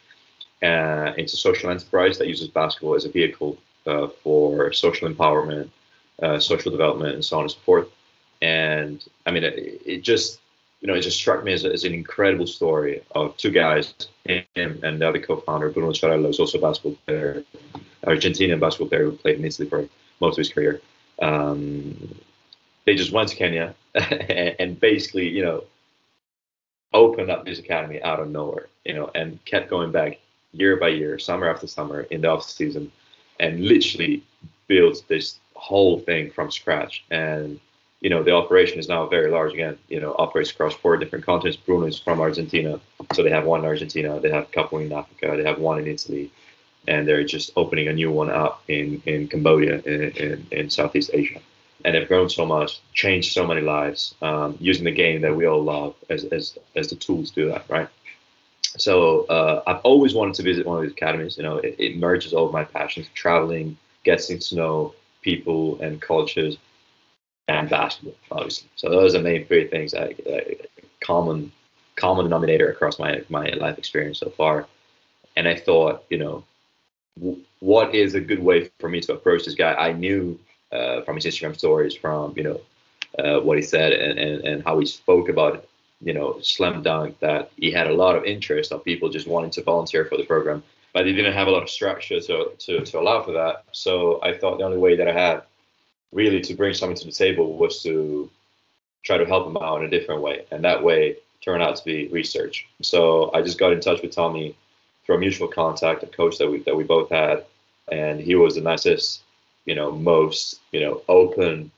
it's 0.61 1.33
a 1.33 1.37
social 1.37 1.69
enterprise 1.69 2.17
that 2.17 2.27
uses 2.27 2.49
basketball 2.49 2.95
as 2.95 3.05
a 3.05 3.09
vehicle 3.09 3.57
for 4.23 4.73
social 4.73 5.09
empowerment, 5.09 5.69
social 6.41 6.71
development, 6.71 7.15
and 7.15 7.23
so 7.25 7.37
on 7.37 7.43
and 7.43 7.51
so 7.51 7.57
forth. 7.59 7.87
And 8.41 9.03
I 9.25 9.31
mean, 9.31 9.43
it, 9.43 9.81
it 9.85 10.01
just 10.01 10.39
you 10.85 10.91
know, 10.91 10.93
it 10.93 11.01
just 11.01 11.17
struck 11.17 11.43
me 11.43 11.51
as, 11.51 11.65
as 11.65 11.83
an 11.83 11.95
incredible 11.95 12.45
story 12.45 13.01
of 13.15 13.35
two 13.37 13.49
guys, 13.49 13.95
him 14.25 14.45
and 14.55 15.01
the 15.01 15.07
other 15.07 15.19
co-founder, 15.19 15.71
Bruno 15.71 15.91
Cerella, 15.91 16.29
is 16.29 16.39
also 16.39 16.59
a 16.59 16.61
basketball 16.61 16.95
player, 17.07 17.43
Argentinian 18.03 18.59
basketball 18.59 18.89
player 18.89 19.05
who 19.05 19.13
played 19.13 19.39
in 19.39 19.45
Italy 19.45 19.67
for 19.67 19.89
most 20.19 20.33
of 20.35 20.37
his 20.37 20.53
career. 20.53 20.81
Um, 21.19 22.15
they 22.85 22.93
just 22.93 23.11
went 23.11 23.29
to 23.29 23.35
Kenya 23.35 23.73
and, 23.95 24.55
and 24.59 24.79
basically, 24.79 25.27
you 25.27 25.43
know, 25.43 25.63
opened 26.93 27.31
up 27.31 27.45
this 27.45 27.57
academy 27.57 27.99
out 28.03 28.19
of 28.19 28.29
nowhere, 28.29 28.67
you 28.85 28.93
know, 28.93 29.09
and 29.15 29.43
kept 29.45 29.71
going 29.71 29.91
back 29.91 30.19
year 30.51 30.77
by 30.77 30.89
year, 30.89 31.17
summer 31.17 31.49
after 31.49 31.65
summer 31.65 32.01
in 32.01 32.21
the 32.21 32.27
off 32.27 32.43
season, 32.43 32.91
and 33.39 33.65
literally 33.65 34.23
built 34.67 35.03
this 35.07 35.39
whole 35.53 35.99
thing 35.99 36.31
from 36.31 36.51
scratch. 36.51 37.03
And 37.11 37.59
you 38.01 38.09
know, 38.09 38.21
the 38.21 38.31
operation 38.31 38.77
is 38.77 38.87
now 38.87 39.07
very 39.07 39.31
large 39.31 39.53
again, 39.53 39.79
you 39.87 39.99
know, 39.99 40.15
operates 40.19 40.51
across 40.51 40.75
four 40.75 40.95
different 40.97 41.25
continents. 41.25 41.57
Bruno 41.57 41.87
is 41.87 41.97
from 41.97 42.19
Argentina. 42.19 42.79
So 43.13 43.23
they 43.23 43.31
have 43.31 43.45
one 43.45 43.61
in 43.61 43.65
Argentina, 43.65 44.19
they 44.19 44.29
have 44.29 44.43
a 44.43 44.51
couple 44.51 44.77
in 44.77 44.91
Africa, 44.91 45.33
they 45.35 45.43
have 45.43 45.57
one 45.57 45.79
in 45.79 45.87
Italy, 45.87 46.29
and 46.87 47.07
they're 47.07 47.23
just 47.23 47.51
opening 47.55 47.87
a 47.87 47.93
new 47.93 48.11
one 48.11 48.29
up 48.29 48.61
in, 48.67 49.01
in 49.07 49.27
Cambodia 49.27 49.81
in, 49.85 50.11
in, 50.11 50.47
in 50.51 50.69
Southeast 50.69 51.11
Asia. 51.13 51.39
And 51.83 51.95
they've 51.95 52.07
grown 52.07 52.29
so 52.29 52.45
much, 52.45 52.79
changed 52.93 53.31
so 53.31 53.45
many 53.47 53.61
lives, 53.61 54.15
um, 54.21 54.57
using 54.59 54.85
the 54.85 54.91
game 54.91 55.21
that 55.21 55.35
we 55.35 55.47
all 55.47 55.63
love 55.63 55.95
as, 56.09 56.25
as, 56.25 56.57
as 56.75 56.89
the 56.89 56.95
tools 56.95 57.31
to 57.31 57.35
do 57.41 57.49
that, 57.49 57.65
right? 57.69 57.87
So 58.77 59.25
uh, 59.25 59.63
I've 59.67 59.81
always 59.81 60.13
wanted 60.13 60.35
to 60.35 60.43
visit 60.43 60.65
one 60.65 60.77
of 60.77 60.83
these 60.83 60.91
academies. 60.91 61.37
You 61.37 61.43
know, 61.43 61.57
it, 61.57 61.75
it 61.79 61.97
merges 61.97 62.33
all 62.33 62.45
of 62.47 62.53
my 62.53 62.63
passions: 62.63 63.07
traveling, 63.13 63.77
getting 64.03 64.39
to 64.39 64.55
know 64.55 64.95
people 65.21 65.79
and 65.81 66.01
cultures, 66.01 66.57
and 67.47 67.69
basketball, 67.69 68.15
obviously. 68.31 68.69
So 68.75 68.89
those 68.89 69.15
are 69.15 69.19
the 69.19 69.23
main 69.23 69.45
three 69.45 69.67
things 69.67 69.91
that, 69.91 70.17
that 70.17 70.69
common 71.01 71.51
common 71.95 72.25
denominator 72.25 72.69
across 72.69 72.99
my 72.99 73.23
my 73.29 73.47
life 73.49 73.77
experience 73.77 74.19
so 74.19 74.29
far. 74.29 74.67
And 75.37 75.47
I 75.47 75.55
thought, 75.55 76.05
you 76.09 76.17
know, 76.17 76.43
w- 77.17 77.41
what 77.59 77.93
is 77.93 78.15
a 78.15 78.21
good 78.21 78.41
way 78.43 78.69
for 78.79 78.89
me 78.89 79.01
to 79.01 79.13
approach 79.13 79.45
this 79.45 79.55
guy? 79.55 79.73
I 79.73 79.93
knew 79.93 80.39
uh, 80.71 81.01
from 81.01 81.15
his 81.15 81.25
Instagram 81.25 81.57
stories, 81.57 81.95
from 81.95 82.33
you 82.35 82.43
know 82.43 82.61
uh, 83.19 83.39
what 83.41 83.57
he 83.57 83.63
said 83.63 83.93
and, 83.93 84.19
and, 84.19 84.43
and 84.43 84.63
how 84.63 84.79
he 84.79 84.85
spoke 84.85 85.29
about 85.29 85.65
you 86.01 86.13
know 86.13 86.39
Slum 86.41 86.83
Dunk 86.83 87.19
that 87.19 87.51
he 87.57 87.71
had 87.71 87.87
a 87.87 87.93
lot 87.93 88.15
of 88.15 88.25
interest 88.25 88.71
of 88.71 88.83
people 88.83 89.09
just 89.09 89.27
wanting 89.27 89.51
to 89.51 89.63
volunteer 89.63 90.05
for 90.05 90.17
the 90.17 90.25
program 90.25 90.63
but 90.93 91.05
he 91.05 91.13
didn't 91.13 91.33
have 91.33 91.47
a 91.47 91.51
lot 91.51 91.63
of 91.63 91.69
structure 91.69 92.21
to, 92.21 92.51
to, 92.57 92.85
to 92.85 92.99
allow 92.99 93.21
for 93.21 93.31
that 93.33 93.63
so 93.71 94.19
i 94.23 94.37
thought 94.37 94.57
the 94.57 94.63
only 94.63 94.77
way 94.77 94.95
that 94.95 95.07
i 95.07 95.13
had 95.13 95.43
really 96.11 96.41
to 96.41 96.53
bring 96.53 96.73
something 96.73 96.97
to 96.97 97.05
the 97.05 97.11
table 97.11 97.57
was 97.57 97.83
to 97.83 98.29
try 99.05 99.17
to 99.17 99.25
help 99.25 99.47
him 99.47 99.57
out 99.57 99.81
in 99.81 99.85
a 99.85 99.89
different 99.89 100.21
way. 100.21 100.45
And 100.51 100.63
that 100.63 100.83
way 100.83 101.17
turned 101.41 101.61
out 101.61 101.75
to 101.75 101.85
be 101.85 102.07
research. 102.07 102.67
So 102.81 103.31
I 103.33 103.41
just 103.41 103.59
got 103.59 103.71
in 103.71 103.79
touch 103.79 104.01
with 104.01 104.11
Tommy 104.11 104.57
through 105.05 105.15
a 105.15 105.19
mutual 105.19 105.47
contact, 105.47 106.03
a 106.03 106.07
coach 106.07 106.37
that 106.39 106.49
we 106.49 106.59
that 106.63 106.75
we 106.75 106.83
both 106.83 107.09
had, 107.09 107.45
and 107.91 108.19
he 108.19 108.33
was 108.33 108.55
the 108.55 108.61
nicest, 108.61 109.21
you 109.65 109.75
know, 109.75 109.91
most 109.91 110.59
you 110.71 110.81
know 110.81 111.03
open 111.07 111.71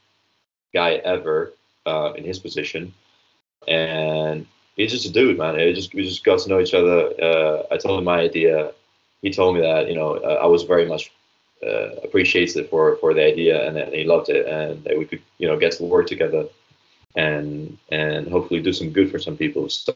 guy 0.74 0.94
ever 1.04 1.54
uh, 1.86 2.14
in 2.16 2.24
his 2.24 2.40
position. 2.40 2.94
And 3.68 4.46
he's 4.76 4.92
just 4.92 5.06
a 5.06 5.12
dude, 5.12 5.38
man. 5.38 5.60
It 5.60 5.74
just 5.74 5.94
we 5.94 6.04
just 6.04 6.24
got 6.24 6.40
to 6.40 6.50
know 6.50 6.60
each 6.60 6.74
other. 6.74 7.12
Uh, 7.22 7.64
I 7.72 7.78
told 7.78 8.00
him 8.00 8.06
my 8.06 8.20
idea. 8.20 8.72
He 9.22 9.32
told 9.32 9.56
me 9.56 9.62
that 9.62 9.88
you 9.90 9.96
know 9.96 10.16
uh, 10.16 10.40
I 10.42 10.46
was 10.46 10.64
very 10.64 10.86
much 10.86 11.12
uh, 11.66 11.96
appreciated 12.04 12.70
for 12.70 12.96
for 12.98 13.14
the 13.14 13.24
idea, 13.24 13.68
and 13.68 13.76
that 13.76 13.94
he 13.94 14.04
loved 14.04 14.30
it, 14.30 14.46
and 14.48 14.84
that 14.84 14.98
we 14.98 15.06
could 15.06 15.22
you 15.38 15.48
know 15.48 15.58
get 15.58 15.74
to 15.74 15.84
work 15.84 16.08
together, 16.08 16.46
and 17.16 17.78
and 17.92 18.28
hopefully 18.28 18.62
do 18.62 18.74
some 18.74 18.92
good 18.92 19.12
for 19.12 19.20
some 19.20 19.36
people. 19.36 19.70
So, 19.70 19.96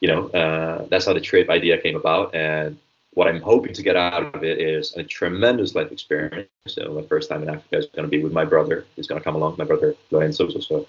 you 0.00 0.08
know, 0.08 0.28
uh, 0.28 0.86
that's 0.90 1.06
how 1.06 1.14
the 1.14 1.20
trip 1.20 1.48
idea 1.48 1.78
came 1.78 1.96
about, 1.96 2.34
and 2.34 2.76
what 3.14 3.28
I'm 3.28 3.40
hoping 3.40 3.72
to 3.74 3.82
get 3.82 3.96
out 3.96 4.34
of 4.34 4.42
it 4.42 4.58
is 4.58 4.94
a 4.96 5.02
tremendous 5.02 5.74
life 5.74 5.92
experience. 5.92 6.48
So 6.66 6.94
my 6.94 7.02
first 7.02 7.28
time 7.28 7.42
in 7.42 7.50
Africa 7.50 7.76
is 7.76 7.86
going 7.86 8.04
to 8.04 8.10
be 8.10 8.22
with 8.22 8.32
my 8.32 8.44
brother. 8.44 8.86
He's 8.96 9.06
going 9.06 9.20
to 9.20 9.24
come 9.24 9.36
along. 9.36 9.56
My 9.58 9.64
brother 9.64 9.94
Lorenzo, 10.10 10.48
so 10.48 10.86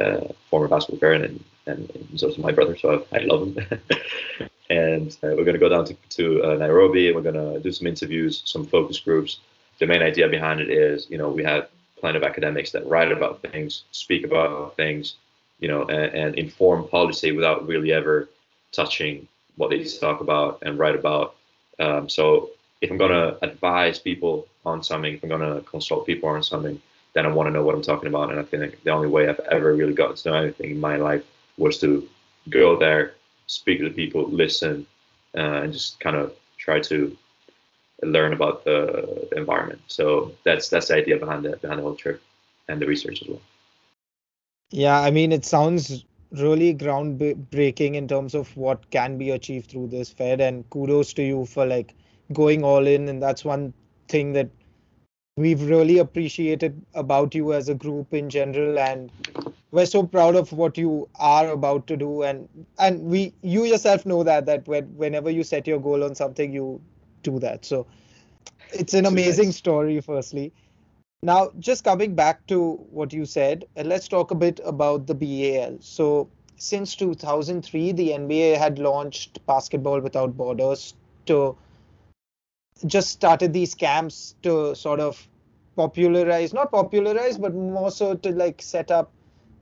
uh, 0.00 0.20
former 0.50 0.68
basketball 0.68 0.98
player, 0.98 1.12
and, 1.12 1.44
and, 1.66 1.90
he's 2.10 2.22
also 2.22 2.40
my 2.42 2.52
brother, 2.52 2.76
so 2.76 3.04
I, 3.12 3.18
I 3.18 3.20
love 3.22 3.56
him. 3.56 3.80
and 4.70 5.10
uh, 5.22 5.34
we're 5.36 5.44
going 5.44 5.54
to 5.54 5.58
go 5.58 5.68
down 5.68 5.84
to, 5.86 5.94
to 5.94 6.44
uh, 6.44 6.54
Nairobi, 6.56 7.06
and 7.06 7.16
we're 7.16 7.30
going 7.30 7.54
to 7.54 7.60
do 7.60 7.72
some 7.72 7.86
interviews, 7.86 8.42
some 8.44 8.66
focus 8.66 8.98
groups. 8.98 9.40
The 9.78 9.86
main 9.86 10.02
idea 10.02 10.28
behind 10.28 10.60
it 10.60 10.70
is, 10.70 11.08
you 11.10 11.18
know, 11.18 11.28
we 11.28 11.44
have 11.44 11.68
plenty 12.00 12.18
of 12.18 12.24
academics 12.24 12.70
that 12.72 12.86
write 12.86 13.12
about 13.12 13.42
things, 13.42 13.84
speak 13.92 14.24
about 14.24 14.76
things, 14.76 15.14
you 15.58 15.68
know, 15.68 15.82
and, 15.84 16.14
and 16.14 16.34
inform 16.36 16.86
policy 16.88 17.32
without 17.32 17.66
really 17.66 17.92
ever 17.92 18.28
touching 18.72 19.26
what 19.56 19.70
they 19.70 19.82
talk 19.84 20.20
about 20.20 20.62
and 20.62 20.78
write 20.78 20.94
about. 20.94 21.34
Um, 21.78 22.08
so 22.08 22.50
if 22.80 22.90
I'm 22.90 22.98
going 22.98 23.10
to 23.10 23.38
advise 23.44 23.98
people 23.98 24.46
on 24.64 24.82
something, 24.82 25.14
if 25.14 25.22
I'm 25.22 25.28
going 25.28 25.40
to 25.40 25.62
consult 25.62 26.06
people 26.06 26.28
on 26.28 26.42
something, 26.42 26.80
then 27.18 27.26
I 27.26 27.34
want 27.34 27.48
to 27.48 27.50
know 27.50 27.64
what 27.64 27.74
I'm 27.74 27.82
talking 27.82 28.08
about. 28.08 28.30
And 28.30 28.38
I 28.38 28.44
think 28.44 28.84
the 28.84 28.90
only 28.90 29.08
way 29.08 29.28
I've 29.28 29.40
ever 29.50 29.74
really 29.74 29.92
gotten 29.92 30.14
to 30.14 30.30
know 30.30 30.36
anything 30.36 30.70
in 30.70 30.80
my 30.80 30.96
life 30.96 31.24
was 31.56 31.78
to 31.78 32.08
go 32.48 32.78
there, 32.78 33.14
speak 33.48 33.80
to 33.80 33.90
people, 33.90 34.28
listen, 34.28 34.86
uh, 35.36 35.62
and 35.62 35.72
just 35.72 35.98
kind 35.98 36.14
of 36.14 36.32
try 36.58 36.78
to 36.82 37.16
learn 38.04 38.32
about 38.32 38.64
the, 38.64 39.26
the, 39.30 39.36
environment. 39.36 39.80
So 39.88 40.30
that's 40.44 40.68
that's 40.68 40.88
the 40.88 40.94
idea 40.94 41.16
behind 41.18 41.44
the 41.44 41.56
behind 41.56 41.80
the 41.80 41.82
whole 41.82 41.96
trip 41.96 42.22
and 42.68 42.80
the 42.80 42.86
research 42.86 43.20
as 43.22 43.28
well. 43.28 43.42
Yeah, 44.70 45.00
I 45.00 45.10
mean, 45.10 45.32
it 45.32 45.44
sounds 45.44 46.04
really 46.30 46.72
groundbreaking 46.72 47.94
in 47.94 48.06
terms 48.06 48.36
of 48.36 48.56
what 48.56 48.90
can 48.90 49.18
be 49.18 49.30
achieved 49.30 49.72
through 49.72 49.88
this 49.88 50.08
Fed, 50.10 50.40
and 50.40 50.70
kudos 50.70 51.12
to 51.14 51.22
you 51.24 51.46
for 51.46 51.66
like 51.66 51.94
going 52.32 52.62
all 52.62 52.86
in. 52.86 53.08
And 53.08 53.20
that's 53.20 53.44
one 53.44 53.74
thing 54.06 54.34
that 54.34 54.50
we've 55.38 55.62
really 55.62 55.98
appreciated 55.98 56.84
about 56.94 57.34
you 57.34 57.52
as 57.52 57.68
a 57.68 57.74
group 57.74 58.12
in 58.12 58.28
general 58.28 58.78
and 58.78 59.10
we're 59.70 59.86
so 59.86 60.02
proud 60.02 60.34
of 60.34 60.52
what 60.52 60.76
you 60.76 61.08
are 61.16 61.50
about 61.50 61.86
to 61.86 61.96
do. 61.96 62.22
And 62.22 62.48
and 62.78 63.04
we 63.04 63.32
you 63.42 63.64
yourself 63.64 64.04
know 64.04 64.22
that 64.24 64.46
that 64.46 64.66
when, 64.66 64.84
whenever 64.96 65.30
you 65.30 65.44
set 65.44 65.66
your 65.66 65.78
goal 65.78 66.02
on 66.02 66.14
something 66.14 66.52
you 66.52 66.80
do 67.22 67.38
that. 67.38 67.64
So 67.64 67.86
it's 68.72 68.94
an 68.94 69.06
amazing 69.06 69.52
story 69.52 70.00
firstly. 70.00 70.52
Now 71.22 71.52
just 71.58 71.84
coming 71.84 72.16
back 72.16 72.44
to 72.48 72.72
what 72.90 73.12
you 73.12 73.24
said 73.24 73.64
uh, 73.76 73.82
let's 73.82 74.08
talk 74.08 74.32
a 74.32 74.34
bit 74.34 74.60
about 74.64 75.06
the 75.06 75.14
BAL 75.14 75.78
so 75.80 76.28
since 76.56 76.94
2003 76.96 77.92
the 77.92 78.10
NBA 78.10 78.56
had 78.56 78.78
launched 78.78 79.44
basketball 79.46 80.00
without 80.00 80.36
borders 80.36 80.94
to 81.26 81.56
just 82.86 83.10
started 83.10 83.52
these 83.52 83.74
camps 83.74 84.34
to 84.42 84.74
sort 84.74 85.00
of 85.00 85.28
popularize 85.76 86.52
not 86.52 86.70
popularize 86.70 87.38
but 87.38 87.54
more 87.54 87.90
so 87.90 88.14
to 88.14 88.30
like 88.32 88.60
set 88.60 88.90
up 88.90 89.12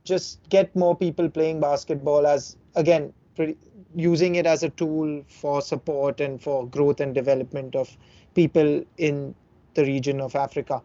just 0.03 0.39
get 0.49 0.75
more 0.75 0.95
people 0.95 1.29
playing 1.29 1.59
basketball 1.59 2.25
as 2.25 2.57
again 2.75 3.13
pretty, 3.35 3.57
using 3.95 4.35
it 4.35 4.45
as 4.45 4.63
a 4.63 4.69
tool 4.69 5.23
for 5.27 5.61
support 5.61 6.19
and 6.21 6.41
for 6.41 6.67
growth 6.67 6.99
and 6.99 7.13
development 7.13 7.75
of 7.75 7.95
people 8.33 8.83
in 8.97 9.35
the 9.73 9.83
region 9.83 10.21
of 10.21 10.35
africa. 10.35 10.81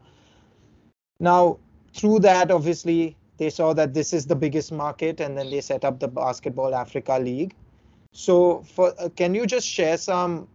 Now 1.21 1.59
through 1.95 2.21
that 2.21 2.51
obviously 2.51 3.17
they 3.39 3.51
saw 3.51 3.73
that 3.75 3.95
this 3.95 4.13
is 4.13 4.27
the 4.27 4.37
biggest 4.37 4.73
market 4.73 5.21
and 5.21 5.37
then 5.37 5.51
they 5.51 5.61
set 5.61 5.85
up 5.85 6.01
the 6.01 6.09
basketball 6.09 6.75
africa 6.75 7.19
league. 7.19 7.55
So 8.13 8.63
for 8.63 8.93
uh, 8.99 9.09
can 9.17 9.35
you 9.35 9.47
just 9.47 9.67
share 9.67 9.97
some 9.97 10.49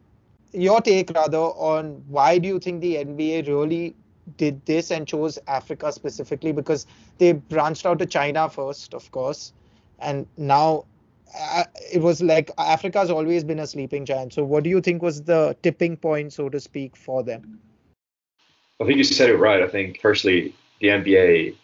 your 0.54 0.82
take 0.82 1.12
rather 1.12 1.38
on 1.38 2.04
why 2.08 2.38
do 2.38 2.48
you 2.48 2.60
think 2.60 2.82
the 2.82 2.96
NBA 2.96 3.48
really 3.48 3.96
did 4.38 4.66
this 4.66 4.92
and 4.92 5.08
chose 5.08 5.39
Africa 5.48 5.92
specifically 5.92 6.51
because 6.51 6.86
they 7.18 7.34
branched 7.34 7.86
out 7.86 8.00
to 8.00 8.06
China 8.06 8.50
first, 8.50 8.94
of 8.94 9.10
course, 9.12 9.54
and 10.00 10.27
now 10.38 10.86
uh, 11.38 11.63
it 11.92 12.01
was 12.01 12.22
like 12.22 12.51
Africa's 12.58 13.10
always 13.10 13.44
been 13.44 13.60
a 13.60 13.68
sleeping 13.68 14.06
giant. 14.06 14.34
So, 14.34 14.44
what 14.44 14.63
do 14.63 14.70
you 14.70 14.82
think 14.82 15.01
was 15.01 15.24
the 15.24 15.56
tipping 15.63 15.98
point, 15.98 16.34
so 16.34 16.50
to 16.50 16.60
speak, 16.60 16.96
for 16.96 17.24
them? 17.24 17.60
I 18.82 18.86
think 18.86 18.98
you 18.98 19.04
said 19.04 19.30
it 19.30 19.38
right. 19.38 19.62
I 19.62 19.68
think 19.68 20.00
firstly, 20.01 20.54
the 20.82 20.88
NBA, 20.88 21.56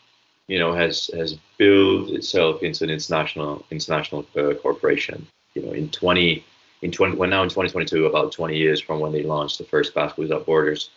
you 0.47 0.59
know, 0.59 0.73
has 0.73 1.07
has 1.13 1.37
built 1.57 2.09
itself 2.09 2.63
into 2.63 2.83
an 2.83 2.89
international 2.89 3.65
international 3.71 4.25
uh, 4.35 4.53
corporation. 4.55 5.27
You 5.53 5.63
know, 5.63 5.71
in 5.71 5.89
20 5.89 6.43
in 6.83 6.91
20, 6.91 7.15
we're 7.15 7.27
now 7.27 7.43
in 7.43 7.49
2022, 7.49 8.05
about 8.05 8.33
20 8.33 8.57
years 8.57 8.81
from 8.81 8.99
when 8.99 9.13
they 9.13 9.23
launched 9.23 9.57
the 9.57 9.63
first 9.63 9.95
Basketball 9.95 10.23
Without 10.23 10.45
Borders, 10.45 10.89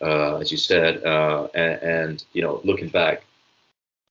uh, 0.00 0.36
as 0.36 0.52
you 0.52 0.56
said, 0.56 1.04
uh, 1.04 1.48
and, 1.52 1.82
and, 1.82 2.24
you 2.32 2.42
know, 2.42 2.60
looking 2.62 2.88
back, 2.88 3.24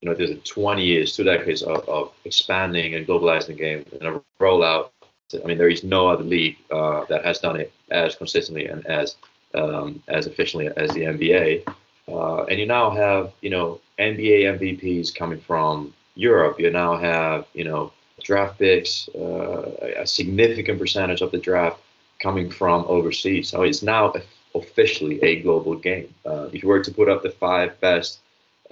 you 0.01 0.09
know, 0.09 0.15
there's 0.15 0.31
a 0.31 0.35
20 0.35 0.83
years, 0.83 1.15
two 1.15 1.23
decades 1.23 1.63
of, 1.63 1.87
of 1.87 2.11
expanding 2.25 2.95
and 2.95 3.07
globalizing 3.07 3.47
the 3.47 3.53
game 3.53 3.85
and 3.93 4.03
a 4.03 4.21
rollout. 4.41 4.89
I 5.33 5.47
mean, 5.47 5.57
there 5.57 5.69
is 5.69 5.85
no 5.85 6.07
other 6.07 6.23
league 6.23 6.57
uh, 6.69 7.05
that 7.05 7.23
has 7.23 7.39
done 7.39 7.59
it 7.59 7.71
as 7.91 8.15
consistently 8.15 8.67
and 8.67 8.85
as 8.85 9.15
um, 9.55 10.03
as 10.07 10.27
efficiently 10.27 10.69
as 10.75 10.91
the 10.91 11.01
NBA. 11.01 11.63
Uh, 12.07 12.43
and 12.43 12.59
you 12.59 12.65
now 12.65 12.91
have, 12.91 13.31
you 13.41 13.49
know, 13.49 13.79
NBA 13.97 14.59
MVPs 14.59 15.15
coming 15.15 15.39
from 15.39 15.93
Europe. 16.15 16.59
You 16.59 16.69
now 16.69 16.97
have, 16.97 17.45
you 17.53 17.63
know, 17.63 17.91
draft 18.25 18.57
picks, 18.59 19.07
uh, 19.15 19.93
a 19.97 20.07
significant 20.07 20.79
percentage 20.79 21.21
of 21.21 21.31
the 21.31 21.37
draft 21.37 21.79
coming 22.19 22.49
from 22.49 22.83
overseas. 22.87 23.49
So 23.49 23.61
it's 23.61 23.83
now 23.83 24.13
officially 24.55 25.21
a 25.23 25.41
global 25.41 25.75
game. 25.75 26.13
Uh, 26.25 26.49
if 26.51 26.63
you 26.63 26.69
were 26.69 26.83
to 26.83 26.91
put 26.91 27.07
up 27.07 27.21
the 27.21 27.29
five 27.29 27.79
best 27.79 28.19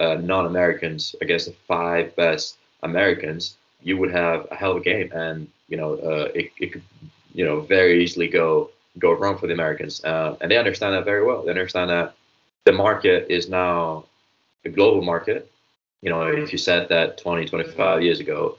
uh, 0.00 0.14
non-Americans 0.14 1.14
against 1.20 1.46
the 1.46 1.54
five 1.68 2.14
best 2.16 2.56
Americans, 2.82 3.56
you 3.82 3.96
would 3.98 4.10
have 4.10 4.48
a 4.50 4.56
hell 4.56 4.72
of 4.72 4.78
a 4.78 4.80
game, 4.80 5.10
and 5.12 5.48
you 5.68 5.76
know 5.76 5.94
uh, 5.94 6.28
it, 6.34 6.50
it 6.58 6.72
could 6.72 6.82
you 7.32 7.44
know 7.44 7.60
very 7.60 8.02
easily 8.02 8.28
go 8.28 8.70
go 8.98 9.12
wrong 9.12 9.38
for 9.38 9.46
the 9.46 9.52
Americans, 9.52 10.02
uh, 10.04 10.36
and 10.40 10.50
they 10.50 10.56
understand 10.56 10.94
that 10.94 11.04
very 11.04 11.24
well. 11.24 11.42
They 11.42 11.50
understand 11.50 11.90
that 11.90 12.14
the 12.64 12.72
market 12.72 13.26
is 13.30 13.48
now 13.48 14.04
a 14.64 14.70
global 14.70 15.02
market. 15.02 15.50
You 16.02 16.10
know, 16.10 16.22
if 16.22 16.52
you 16.52 16.58
said 16.58 16.88
that 16.90 17.18
20, 17.18 17.46
25 17.46 18.02
years 18.02 18.20
ago, 18.20 18.58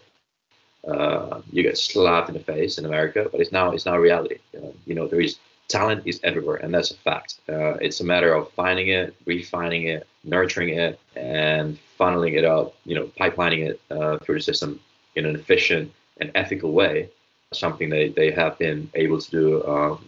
uh, 0.88 1.42
you 1.51 1.63
get 1.63 1.77
slapped 1.77 2.30
in 2.30 2.36
the 2.36 2.39
face 2.42 2.77
in 2.77 2.86
America, 2.86 3.27
but 3.32 3.42
it's 3.42 3.51
now 3.51 3.72
it's 3.72 3.86
now 3.86 3.98
reality. 3.98 4.38
Uh, 4.56 4.68
you 4.86 4.96
know, 4.96 5.08
there 5.08 5.22
is 5.22 5.38
talent 5.68 6.04
is 6.06 6.20
everywhere, 6.24 6.58
and 6.58 6.74
that's 6.74 6.92
a 6.92 6.96
fact. 6.98 7.39
Uh, 7.50 7.74
it's 7.75 8.00
a 8.01 8.04
matter 8.04 8.34
of 8.34 8.51
finding 8.51 8.89
it, 8.89 9.15
refining 9.25 9.88
it, 9.88 10.08
nurturing 10.24 10.70
it, 10.70 11.00
and 11.15 11.77
funneling 12.00 12.38
it 12.38 12.46
up. 12.46 12.75
You 12.86 12.96
know, 12.96 13.06
pipelining 13.20 13.68
it 13.70 13.82
uh, 13.89 14.18
through 14.20 14.36
the 14.36 14.44
system 14.44 14.80
in 15.15 15.25
an 15.25 15.36
efficient 15.36 15.92
and 16.18 16.32
ethical 16.36 16.72
way. 16.72 17.10
Something 17.54 17.89
they 17.89 18.10
they 18.10 18.32
have 18.32 18.58
been 18.60 18.89
able 18.96 19.20
to 19.20 19.32
do 19.32 19.68
um, 19.68 20.06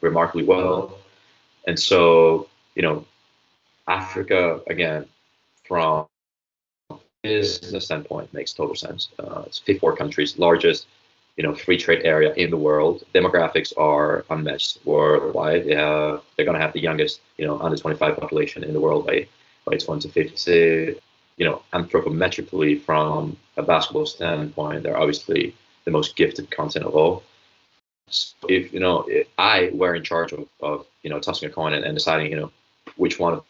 remarkably 0.00 0.44
well. 0.44 0.98
And 1.66 1.78
so, 1.78 2.48
you 2.74 2.82
know, 2.82 3.04
Africa 3.88 4.60
again, 4.68 5.06
from 5.66 6.06
business 7.24 7.86
standpoint, 7.86 8.32
makes 8.32 8.52
total 8.52 8.76
sense. 8.76 9.08
Uh, 9.18 9.42
it's 9.46 9.58
54 9.58 9.96
countries, 9.96 10.38
largest 10.38 10.86
you 11.36 11.42
know 11.42 11.54
free 11.54 11.78
trade 11.78 12.02
area 12.04 12.32
in 12.34 12.50
the 12.50 12.56
world. 12.56 13.02
Demographics 13.14 13.72
are 13.76 14.24
unmatched 14.30 14.78
worldwide. 14.84 15.64
They 15.64 15.74
have, 15.74 16.22
they're 16.36 16.46
going 16.46 16.58
to 16.58 16.62
have 16.62 16.74
the 16.74 16.80
youngest 16.80 17.20
you 17.38 17.46
know 17.46 17.58
under 17.60 17.76
25 17.76 18.16
population 18.16 18.62
in 18.62 18.72
the 18.72 18.80
world 18.80 19.06
by 19.06 19.26
by 19.64 19.76
2050. 19.76 21.00
You 21.36 21.44
know, 21.44 21.62
anthropometrically 21.72 22.80
from 22.80 23.36
a 23.56 23.62
basketball 23.62 24.06
standpoint, 24.06 24.84
they're 24.84 24.96
obviously 24.96 25.52
the 25.84 25.90
most 25.90 26.14
gifted 26.14 26.48
continent 26.52 26.88
of 26.88 26.94
all. 26.94 27.24
So 28.08 28.36
if 28.48 28.72
you 28.72 28.78
know, 28.78 29.04
if 29.08 29.26
I 29.36 29.70
were 29.72 29.96
in 29.96 30.04
charge 30.04 30.32
of, 30.32 30.46
of 30.60 30.86
you 31.02 31.10
know 31.10 31.18
tossing 31.18 31.48
a 31.48 31.52
coin 31.52 31.72
and, 31.72 31.84
and 31.84 31.96
deciding 31.96 32.30
you 32.30 32.38
know 32.40 32.52
which 32.96 33.18
one 33.18 33.32
of 33.34 33.44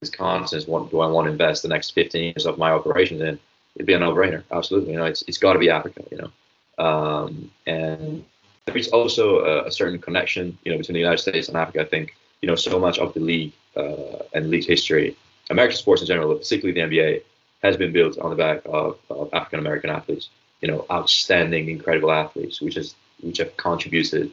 these 0.00 0.10
continents 0.10 0.66
what 0.66 0.90
do 0.90 1.00
I 1.00 1.06
want 1.06 1.26
to 1.26 1.32
invest 1.32 1.62
the 1.62 1.68
next 1.68 1.90
15 1.92 2.22
years 2.22 2.46
of 2.46 2.58
my 2.58 2.70
operations 2.70 3.20
in, 3.22 3.38
it'd 3.74 3.86
be 3.86 3.94
a 3.94 3.98
no-brainer. 3.98 4.42
Absolutely, 4.50 4.92
you 4.92 4.98
know, 4.98 5.04
it's 5.04 5.22
it's 5.22 5.38
got 5.38 5.54
to 5.54 5.58
be 5.58 5.70
Africa. 5.70 6.02
You 6.10 6.18
know, 6.18 6.84
um, 6.84 7.50
and 7.66 8.24
there 8.66 8.76
is 8.76 8.88
also 8.88 9.38
a, 9.38 9.66
a, 9.66 9.70
certain 9.70 9.98
connection, 9.98 10.58
you 10.64 10.72
know, 10.72 10.78
between 10.78 10.94
the 10.94 11.00
United 11.00 11.18
States 11.18 11.48
and 11.48 11.56
Africa. 11.56 11.80
I 11.80 11.84
think, 11.84 12.14
you 12.42 12.48
know, 12.48 12.56
so 12.56 12.78
much 12.78 12.98
of 12.98 13.14
the 13.14 13.20
league 13.20 13.52
uh, 13.76 14.18
and 14.34 14.50
league 14.50 14.66
history, 14.66 15.16
American 15.50 15.76
sports 15.76 16.02
in 16.02 16.08
general, 16.08 16.34
particularly 16.34 16.78
the 16.78 16.86
NBA, 16.86 17.22
has 17.62 17.76
been 17.76 17.92
built 17.92 18.18
on 18.18 18.30
the 18.30 18.36
back 18.36 18.62
of, 18.66 18.98
of 19.08 19.30
African 19.32 19.60
American 19.60 19.90
athletes. 19.90 20.28
you 20.60 20.68
know, 20.68 20.84
outstanding, 20.90 21.68
incredible 21.70 22.10
athletes, 22.10 22.60
which 22.60 22.76
is 22.76 22.94
which 23.22 23.38
have 23.38 23.56
contributed, 23.56 24.30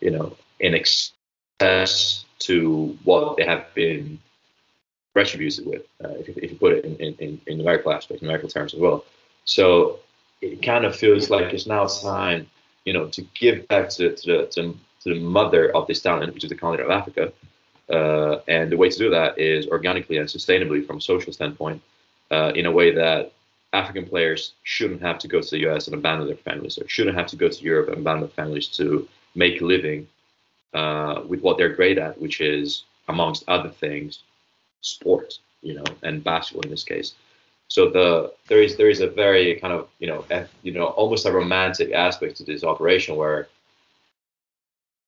you 0.00 0.10
know, 0.10 0.34
in 0.58 0.74
excess 0.74 2.24
to 2.38 2.98
what 3.04 3.36
they 3.36 3.44
have 3.44 3.66
been 3.74 4.18
retributed 5.14 5.66
with, 5.66 5.82
uh, 6.04 6.14
if, 6.18 6.28
if, 6.28 6.50
you 6.50 6.56
put 6.56 6.72
it 6.72 6.84
in, 6.84 6.96
in, 6.96 7.40
in 7.46 7.58
numerical 7.58 7.92
aspects, 7.92 8.22
numerical 8.22 8.48
terms 8.48 8.72
as 8.74 8.80
well. 8.80 9.04
So 9.44 10.00
it 10.40 10.62
kind 10.62 10.84
of 10.84 10.96
feels 10.96 11.30
like 11.30 11.52
it's 11.52 11.66
now 11.66 11.86
time, 11.86 12.48
you 12.84 12.92
know, 12.92 13.06
to 13.08 13.22
give 13.34 13.68
back 13.68 13.88
to, 13.90 14.14
to 14.14 14.26
the 14.26 14.46
to, 14.46 14.76
to 15.02 15.14
the 15.14 15.20
mother 15.20 15.74
of 15.74 15.86
this 15.86 16.00
talent, 16.00 16.32
which 16.34 16.44
is 16.44 16.50
the 16.50 16.56
continent 16.56 16.90
of 16.90 16.98
Africa. 16.98 17.32
Uh, 17.90 18.40
and 18.48 18.70
the 18.70 18.76
way 18.76 18.88
to 18.88 18.98
do 18.98 19.10
that 19.10 19.38
is 19.38 19.66
organically 19.66 20.16
and 20.16 20.28
sustainably 20.28 20.86
from 20.86 20.96
a 20.98 21.00
social 21.00 21.32
standpoint, 21.32 21.82
uh, 22.30 22.52
in 22.54 22.66
a 22.66 22.70
way 22.70 22.94
that 22.94 23.32
African 23.72 24.06
players 24.06 24.52
shouldn't 24.62 25.02
have 25.02 25.18
to 25.18 25.28
go 25.28 25.40
to 25.40 25.50
the 25.50 25.68
US 25.68 25.86
and 25.86 25.94
abandon 25.94 26.26
their 26.26 26.36
families, 26.36 26.78
or 26.78 26.88
shouldn't 26.88 27.16
have 27.16 27.26
to 27.28 27.36
go 27.36 27.48
to 27.48 27.62
Europe 27.62 27.88
and 27.88 27.98
abandon 27.98 28.22
their 28.22 28.34
families 28.34 28.68
to 28.68 29.08
make 29.34 29.60
a 29.60 29.64
living 29.64 30.06
uh, 30.74 31.22
with 31.26 31.40
what 31.42 31.58
they're 31.58 31.74
great 31.74 31.98
at, 31.98 32.20
which 32.20 32.40
is, 32.40 32.84
amongst 33.08 33.44
other 33.48 33.68
things, 33.68 34.22
sport, 34.82 35.38
you 35.62 35.74
know, 35.74 35.84
and 36.02 36.22
basketball 36.22 36.62
in 36.62 36.70
this 36.70 36.84
case. 36.84 37.14
So 37.68 37.88
the 37.88 38.34
there 38.48 38.62
is 38.62 38.76
there 38.76 38.90
is 38.90 39.00
a 39.00 39.06
very 39.06 39.54
kind 39.54 39.72
of 39.72 39.88
you 39.98 40.06
know 40.06 40.26
you 40.62 40.72
know 40.72 40.86
almost 40.88 41.24
a 41.24 41.32
romantic 41.32 41.92
aspect 41.92 42.36
to 42.36 42.44
this 42.44 42.64
operation 42.64 43.16
where 43.16 43.48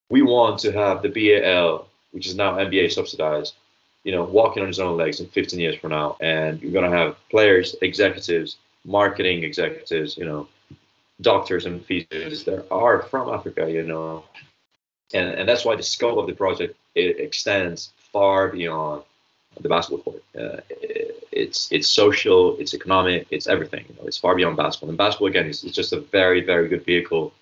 we 0.09 0.23
want 0.23 0.61
to 0.61 0.73
have 0.73 1.03
the 1.03 1.09
BAL, 1.09 1.87
which 2.13 2.27
is 2.27 2.35
now 2.35 2.57
NBA 2.57 2.93
subsidized, 2.93 3.55
you 4.05 4.13
know, 4.13 4.25
walking 4.25 4.63
on 4.63 4.69
his 4.69 4.81
own 4.81 4.97
legs 4.97 5.21
in 5.21 5.27
15 5.27 5.59
years 5.59 5.77
from 5.77 5.91
now, 5.91 6.17
and 6.21 6.63
you're 6.63 6.73
gonna 6.73 6.97
have 6.97 7.17
players, 7.31 7.75
executives, 7.83 8.57
marketing 8.85 9.43
executives, 9.43 10.17
you 10.17 10.25
know, 10.25 10.49
doctors 11.21 11.67
and 11.67 11.87
physios 11.87 12.45
that 12.45 12.67
are 12.71 13.03
from 13.03 13.29
Africa, 13.29 13.71
you 13.71 13.83
know, 13.83 14.25
and 15.13 15.35
and 15.35 15.49
that's 15.49 15.65
why 15.65 15.77
the 15.77 15.83
scope 15.83 16.19
of 16.19 16.27
the 16.27 16.35
project 16.35 16.77
it 16.95 17.19
extends 17.21 17.93
far 18.13 18.49
beyond 18.49 19.03
the 19.61 19.69
basketball 19.69 20.03
court. 20.03 20.23
Uh, 20.39 20.61
it's 21.33 21.71
it's 21.73 21.89
social, 21.89 22.57
it's 22.59 22.75
economic, 22.75 23.27
it's 23.31 23.47
everything. 23.47 23.85
You 23.89 23.95
know, 23.97 24.07
it's 24.07 24.19
far 24.19 24.35
beyond 24.35 24.57
basketball. 24.57 24.91
And 24.91 24.99
basketball 24.99 25.29
again 25.29 25.47
is, 25.47 25.65
is 25.65 25.73
just 25.73 25.93
a 25.93 26.01
very 26.01 26.41
very 26.45 26.69
good 26.69 26.85
vehicle 26.85 27.33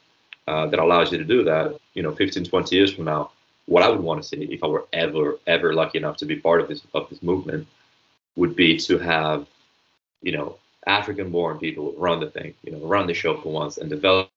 uh, 0.48 0.66
that 0.66 0.78
allows 0.80 1.12
you 1.12 1.18
to 1.18 1.24
do 1.24 1.44
that. 1.44 1.78
You 1.94 2.02
know, 2.02 2.14
15, 2.14 2.44
20 2.44 2.76
years 2.76 2.92
from 2.92 3.04
now, 3.04 3.30
what 3.66 3.82
I 3.82 3.88
would 3.88 4.00
want 4.00 4.22
to 4.22 4.28
see 4.28 4.44
if 4.44 4.62
I 4.64 4.66
were 4.66 4.86
ever 4.92 5.38
ever 5.46 5.74
lucky 5.74 5.98
enough 5.98 6.16
to 6.18 6.26
be 6.26 6.36
part 6.36 6.60
of 6.60 6.68
this 6.68 6.82
of 6.94 7.08
this 7.10 7.22
movement 7.22 7.66
would 8.36 8.56
be 8.56 8.78
to 8.78 8.98
have, 8.98 9.46
you 10.22 10.32
know, 10.32 10.58
African-born 10.86 11.58
people 11.58 11.94
run 11.96 12.20
the 12.20 12.30
thing, 12.30 12.54
you 12.64 12.72
know, 12.72 12.78
run 12.78 13.06
the 13.06 13.14
show 13.14 13.36
for 13.36 13.52
once 13.52 13.78
and 13.78 13.90
develop 13.90 14.28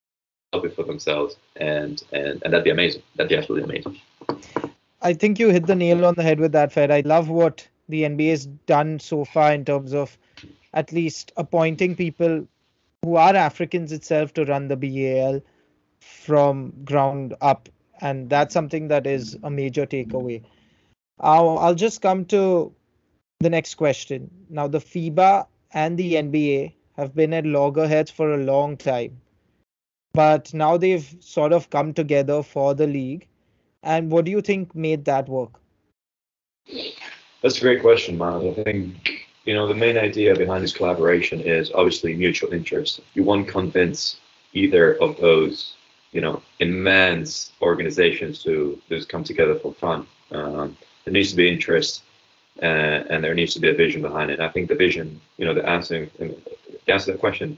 it 0.53 0.75
for 0.75 0.83
themselves, 0.83 1.37
and 1.57 2.03
and 2.11 2.41
and 2.43 2.53
that'd 2.53 2.63
be 2.63 2.69
amazing. 2.69 3.01
That'd 3.15 3.29
be 3.29 3.37
absolutely 3.37 3.69
amazing. 3.69 3.99
I 5.05 5.13
think 5.13 5.37
you 5.37 5.49
hit 5.49 5.67
the 5.67 5.75
nail 5.75 6.03
on 6.03 6.15
the 6.15 6.23
head 6.23 6.39
with 6.39 6.51
that, 6.53 6.71
Fed. 6.71 6.89
I 6.89 7.01
love 7.01 7.29
what 7.29 7.67
the 7.87 8.01
NBA 8.01 8.31
has 8.31 8.47
done 8.47 8.99
so 8.99 9.23
far 9.23 9.53
in 9.53 9.63
terms 9.63 9.93
of 9.93 10.17
at 10.73 10.91
least 10.91 11.31
appointing 11.37 11.95
people 11.95 12.47
who 13.03 13.15
are 13.15 13.35
Africans 13.35 13.91
itself 13.91 14.33
to 14.33 14.45
run 14.45 14.67
the 14.67 14.75
BAL 14.75 15.41
from 15.99 16.73
ground 16.83 17.35
up, 17.39 17.69
and 18.01 18.31
that's 18.31 18.51
something 18.51 18.87
that 18.87 19.05
is 19.05 19.37
a 19.43 19.51
major 19.51 19.85
takeaway. 19.85 20.41
I'll, 21.19 21.59
I'll 21.59 21.75
just 21.75 22.01
come 22.01 22.25
to 22.25 22.73
the 23.41 23.51
next 23.51 23.75
question. 23.75 24.31
Now, 24.49 24.67
the 24.67 24.79
FIBA 24.79 25.45
and 25.71 25.99
the 25.99 26.13
NBA 26.15 26.73
have 26.97 27.13
been 27.13 27.31
at 27.35 27.45
loggerheads 27.45 28.09
for 28.09 28.33
a 28.33 28.43
long 28.43 28.75
time, 28.75 29.21
but 30.15 30.51
now 30.51 30.77
they've 30.77 31.15
sort 31.19 31.53
of 31.53 31.69
come 31.69 31.93
together 31.93 32.41
for 32.41 32.73
the 32.73 32.87
league. 32.87 33.27
And 33.85 34.11
what 34.11 34.25
do 34.25 34.31
you 34.31 34.41
think 34.41 34.75
made 34.75 35.05
that 35.05 35.29
work? 35.29 35.59
That's 37.41 37.59
a 37.59 37.61
great 37.61 37.81
question, 37.81 38.17
Miles. 38.17 38.57
I 38.57 38.63
think 38.63 39.27
you 39.45 39.53
know 39.53 39.67
the 39.67 39.75
main 39.75 39.97
idea 39.97 40.35
behind 40.35 40.63
this 40.63 40.73
collaboration 40.73 41.39
is 41.39 41.71
obviously 41.71 42.15
mutual 42.15 42.51
interest. 42.51 43.01
You 43.13 43.23
want 43.23 43.45
to 43.45 43.51
convince 43.51 44.17
either 44.53 44.95
of 44.95 45.17
those 45.17 45.75
you 46.11 46.21
know 46.21 46.41
immense 46.59 47.51
organizations 47.61 48.41
to 48.43 48.81
just 48.89 49.07
come 49.07 49.23
together 49.23 49.55
for 49.59 49.71
fun. 49.75 50.07
Um, 50.31 50.75
there 51.03 51.13
needs 51.13 51.29
to 51.29 51.35
be 51.35 51.47
interest, 51.47 52.01
uh, 52.63 53.05
and 53.11 53.23
there 53.23 53.35
needs 53.35 53.53
to 53.53 53.59
be 53.59 53.69
a 53.69 53.75
vision 53.75 54.01
behind 54.01 54.31
it. 54.31 54.39
I 54.39 54.49
think 54.49 54.67
the 54.67 54.75
vision, 54.75 55.21
you 55.37 55.45
know, 55.45 55.53
the 55.53 55.69
answer, 55.69 56.09
the 56.17 56.35
answer 56.87 57.05
to 57.05 57.11
that 57.11 57.19
question, 57.19 57.55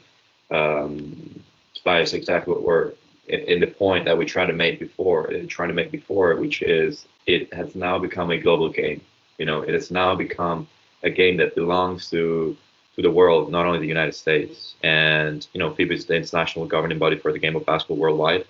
um, 0.51 1.41
is 1.85 2.13
exactly 2.13 2.53
what 2.53 2.63
we're 2.63 2.91
in, 3.27 3.59
the 3.59 3.67
point 3.67 4.05
that 4.05 4.17
we 4.17 4.25
tried 4.25 4.47
to 4.47 4.53
make 4.53 4.79
before, 4.79 5.31
trying 5.47 5.69
to 5.69 5.73
make 5.73 5.91
before, 5.91 6.35
which 6.35 6.61
is 6.61 7.05
it 7.25 7.53
has 7.53 7.75
now 7.75 7.99
become 7.99 8.31
a 8.31 8.37
global 8.37 8.69
game. 8.69 9.01
You 9.37 9.45
know, 9.45 9.61
it 9.61 9.73
has 9.73 9.91
now 9.91 10.15
become 10.15 10.67
a 11.03 11.09
game 11.09 11.37
that 11.37 11.55
belongs 11.55 12.09
to 12.11 12.55
to 12.95 13.01
the 13.03 13.11
world, 13.11 13.51
not 13.51 13.65
only 13.65 13.79
the 13.79 13.85
United 13.85 14.15
States. 14.15 14.75
And 14.81 15.45
you 15.53 15.59
know, 15.59 15.71
FIBA 15.71 15.91
is 15.91 16.05
the 16.05 16.15
international 16.15 16.65
governing 16.65 16.97
body 16.97 17.17
for 17.17 17.31
the 17.31 17.39
game 17.39 17.55
of 17.55 17.65
basketball 17.65 17.97
worldwide. 17.97 18.45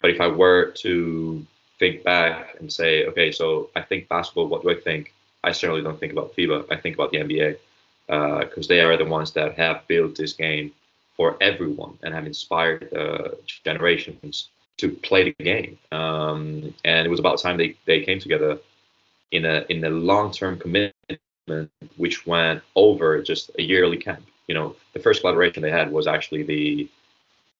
But 0.00 0.10
if 0.10 0.20
I 0.20 0.26
were 0.26 0.72
to 0.78 1.46
think 1.78 2.04
back 2.04 2.56
and 2.58 2.70
say, 2.70 3.06
okay, 3.06 3.32
so 3.32 3.70
I 3.76 3.82
think 3.82 4.08
basketball, 4.08 4.48
what 4.48 4.62
do 4.62 4.70
I 4.70 4.74
think? 4.74 5.14
I 5.44 5.52
certainly 5.52 5.82
don't 5.82 5.98
think 5.98 6.12
about 6.12 6.34
FIBA. 6.36 6.66
I 6.70 6.76
think 6.76 6.96
about 6.96 7.12
the 7.12 7.18
NBA 7.18 7.58
because 8.06 8.66
uh, 8.66 8.68
they 8.68 8.80
are 8.80 8.96
the 8.96 9.04
ones 9.04 9.32
that 9.32 9.56
have 9.56 9.86
built 9.86 10.16
this 10.16 10.34
game 10.34 10.72
for 11.16 11.36
everyone 11.40 11.98
and 12.02 12.14
have 12.14 12.26
inspired 12.26 12.88
generations 13.64 14.48
to 14.78 14.90
play 14.90 15.22
the 15.24 15.44
game. 15.44 15.78
Um, 15.92 16.74
and 16.84 17.06
it 17.06 17.10
was 17.10 17.20
about 17.20 17.38
time 17.38 17.56
they, 17.56 17.76
they 17.86 18.00
came 18.02 18.18
together 18.18 18.58
in 19.30 19.44
a 19.44 19.64
in 19.68 19.84
a 19.84 19.90
long-term 19.90 20.58
commitment, 20.58 21.70
which 21.96 22.26
went 22.26 22.62
over 22.74 23.22
just 23.22 23.50
a 23.58 23.62
yearly 23.62 23.96
camp. 23.96 24.24
You 24.48 24.54
know, 24.54 24.76
the 24.92 25.00
first 25.00 25.20
collaboration 25.20 25.62
they 25.62 25.70
had 25.70 25.90
was 25.90 26.06
actually 26.06 26.42
the 26.42 26.88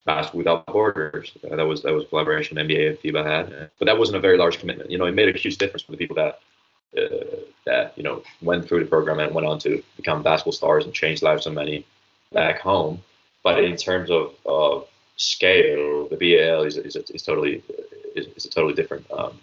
Basketball 0.05 0.39
Without 0.39 0.67
Borders. 0.67 1.33
Uh, 1.45 1.57
that 1.57 1.67
was 1.67 1.83
that 1.83 1.93
was 1.93 2.05
collaboration 2.09 2.57
NBA 2.59 2.89
and 2.91 2.99
FIBA 2.99 3.25
had, 3.25 3.71
but 3.79 3.87
that 3.87 3.99
wasn't 3.99 4.17
a 4.17 4.21
very 4.21 4.37
large 4.37 4.59
commitment. 4.59 4.91
You 4.91 4.99
know, 4.99 5.07
it 5.07 5.15
made 5.15 5.35
a 5.35 5.39
huge 5.39 5.59
difference 5.59 5.83
for 5.83 5.93
the 5.93 5.99
people 5.99 6.17
that 6.17 6.41
uh, 6.99 7.37
that 7.67 7.97
you 7.97 8.03
know 8.03 8.23
went 8.43 8.67
through 8.67 8.81
the 8.81 8.91
program 8.91 9.21
and 9.21 9.35
went 9.35 9.47
on 9.47 9.59
to 9.61 9.83
become 9.97 10.23
basketball 10.23 10.53
stars 10.53 10.85
and 10.85 10.93
change 10.93 11.23
lives 11.23 11.47
of 11.47 11.55
many 11.55 11.87
back 12.33 12.61
home. 12.61 13.03
But 13.43 13.65
in 13.65 13.77
terms 13.77 14.11
of, 14.11 14.35
of 14.47 14.89
scale, 15.17 16.09
the 16.09 16.17
BAL 16.17 16.63
is, 16.63 16.77
is, 16.77 16.97
is 16.97 17.23
totally 17.23 17.63
is, 18.15 18.27
is, 18.37 18.45
a 18.45 18.51
totally 18.51 18.75
different 18.75 19.11
um, 19.11 19.39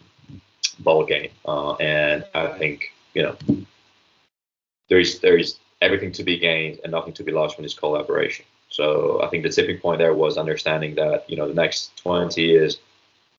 ball 0.80 1.06
game, 1.06 1.32
uh, 1.46 1.74
and 1.76 2.26
I 2.34 2.48
think 2.58 2.94
you 3.14 3.24
know 3.24 3.36
there 4.90 5.00
is 5.00 5.20
there 5.20 5.38
is 5.38 5.58
everything 5.82 6.12
to 6.14 6.24
be 6.24 6.38
gained 6.38 6.80
and 6.84 6.92
nothing 6.92 7.14
to 7.14 7.24
be 7.24 7.32
lost 7.32 7.56
from 7.56 7.64
this 7.64 7.74
collaboration. 7.74 8.46
So 8.70 9.22
I 9.24 9.28
think 9.28 9.44
the 9.44 9.50
tipping 9.50 9.80
point 9.80 10.00
there 10.00 10.14
was 10.14 10.38
understanding 10.38 10.96
that 10.96 11.30
you 11.30 11.38
know 11.38 11.48
the 11.48 11.54
next 11.54 11.98
20 11.98 12.42
years, 12.42 12.80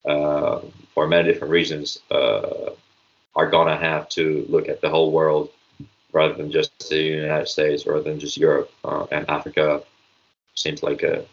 uh, 0.04 0.60
for 0.94 1.06
many 1.06 1.32
different 1.32 1.52
reasons, 1.52 1.98
uh, 2.10 2.70
are 3.36 3.48
gonna 3.48 3.76
have 3.76 4.08
to 4.10 4.44
look 4.48 4.68
at 4.68 4.80
the 4.80 4.90
whole 4.90 5.12
world 5.12 5.50
rather 6.12 6.34
than 6.34 6.50
just 6.50 6.88
the 6.88 7.00
United 7.00 7.46
States, 7.46 7.86
rather 7.86 8.02
than 8.02 8.18
just 8.18 8.36
Europe 8.36 8.70
uh, 8.84 9.06
and 9.12 9.28
Africa 9.30 9.82
seems 10.54 10.82
like 10.82 11.02
a 11.02 11.24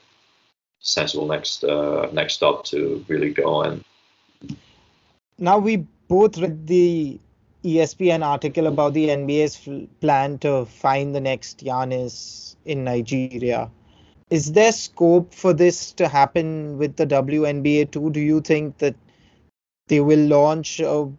sensible 0.79 1.27
next 1.27 1.63
uh, 1.63 2.09
next 2.13 2.35
stop 2.35 2.65
to 2.65 3.03
really 3.07 3.31
go 3.31 3.61
and. 3.63 3.83
Now 5.39 5.59
we 5.59 5.77
both 6.07 6.37
read 6.37 6.67
the 6.67 7.19
ESPN 7.63 8.25
article 8.25 8.67
about 8.67 8.93
the 8.93 9.09
NBA's 9.09 9.87
plan 9.99 10.37
to 10.39 10.65
find 10.65 11.13
the 11.13 11.19
next 11.19 11.63
Giannis 11.63 12.55
in 12.65 12.83
Nigeria. 12.83 13.69
Is 14.29 14.51
there 14.51 14.71
scope 14.71 15.33
for 15.33 15.53
this 15.53 15.91
to 15.93 16.07
happen 16.07 16.77
with 16.77 16.95
the 16.97 17.05
WNBA 17.05 17.91
too? 17.91 18.09
Do 18.09 18.19
you 18.19 18.41
think 18.41 18.77
that 18.79 18.95
they 19.87 20.01
will 20.01 20.25
launch 20.27 20.79
a 20.79 21.09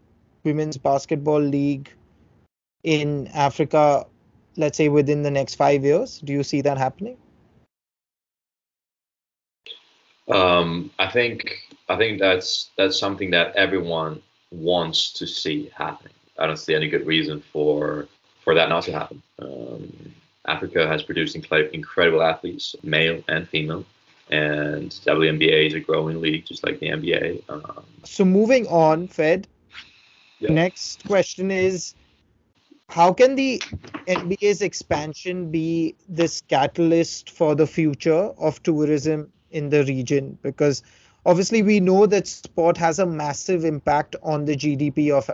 women's 0.44 0.76
basketball 0.76 1.40
league 1.40 1.90
in 2.82 3.28
Africa, 3.28 4.06
let's 4.56 4.76
say 4.76 4.88
within 4.88 5.22
the 5.22 5.30
next 5.30 5.54
five 5.54 5.84
years? 5.84 6.18
Do 6.18 6.32
you 6.32 6.42
see 6.42 6.60
that 6.62 6.78
happening? 6.78 7.16
Um, 10.28 10.90
I 10.98 11.08
think 11.08 11.62
I 11.88 11.96
think 11.96 12.18
that's 12.18 12.70
that's 12.76 12.98
something 12.98 13.30
that 13.30 13.56
everyone 13.56 14.22
wants 14.50 15.12
to 15.14 15.26
see 15.26 15.70
happening. 15.74 16.12
I 16.38 16.46
don't 16.46 16.58
see 16.58 16.74
any 16.74 16.88
good 16.88 17.06
reason 17.06 17.42
for 17.52 18.06
for 18.44 18.54
that 18.54 18.68
not 18.68 18.84
to 18.84 18.92
happen. 18.92 19.22
Um, 19.38 20.14
Africa 20.46 20.86
has 20.86 21.02
produced 21.02 21.36
incredible 21.36 22.22
athletes, 22.22 22.74
male 22.82 23.22
and 23.28 23.48
female, 23.48 23.84
and 24.30 24.90
WNBA 24.90 25.66
is 25.66 25.74
a 25.74 25.80
growing 25.80 26.20
league, 26.20 26.46
just 26.46 26.64
like 26.64 26.80
the 26.80 26.88
NBA. 26.88 27.42
Um, 27.48 27.84
so 28.04 28.24
moving 28.24 28.66
on, 28.68 29.08
Fed. 29.08 29.46
Yeah. 30.38 30.52
Next 30.52 31.04
question 31.06 31.50
is 31.50 31.94
how 32.88 33.12
can 33.12 33.34
the 33.34 33.58
NBA's 34.06 34.62
expansion 34.62 35.50
be 35.50 35.94
this 36.08 36.42
catalyst 36.48 37.30
for 37.30 37.54
the 37.54 37.66
future 37.66 38.32
of 38.38 38.62
tourism 38.62 39.30
in 39.50 39.70
the 39.70 39.84
region? 39.84 40.38
Because 40.42 40.82
obviously 41.26 41.62
we 41.62 41.80
know 41.80 42.06
that 42.06 42.26
sport 42.26 42.76
has 42.76 42.98
a 42.98 43.06
massive 43.06 43.64
impact 43.64 44.16
on 44.22 44.44
the 44.44 44.56
GDP 44.56 45.10
of 45.10 45.30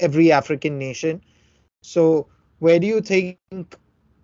every 0.00 0.32
African 0.32 0.78
nation. 0.78 1.22
So 1.82 2.26
where 2.58 2.78
do 2.78 2.86
you 2.86 3.00
think 3.00 3.38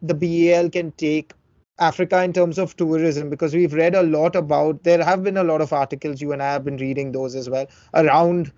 the 0.03 0.15
BAL 0.15 0.71
can 0.71 0.93
take 0.93 1.33
Africa 1.79 2.23
in 2.23 2.33
terms 2.33 2.59
of 2.59 2.77
tourism? 2.77 3.31
Because 3.31 3.55
we've 3.55 3.73
read 3.73 3.95
a 3.95 4.03
lot 4.03 4.37
about, 4.37 4.83
there 4.85 5.03
have 5.03 5.23
been 5.23 5.37
a 5.37 5.45
lot 5.45 5.61
of 5.61 5.73
articles, 5.73 6.21
you 6.21 6.33
and 6.33 6.43
I 6.43 6.53
have 6.53 6.65
been 6.65 6.77
reading 6.77 7.13
those 7.13 7.35
as 7.35 7.49
well, 7.49 7.67
around 7.95 8.53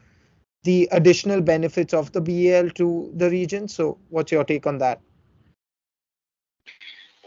the 0.64 0.88
additional 0.92 1.40
benefits 1.40 1.92
of 1.92 2.12
the 2.12 2.20
BAL 2.20 2.70
to 2.70 3.12
the 3.14 3.30
region. 3.30 3.68
So, 3.68 3.98
what's 4.08 4.32
your 4.32 4.44
take 4.44 4.66
on 4.66 4.78
that? 4.78 5.00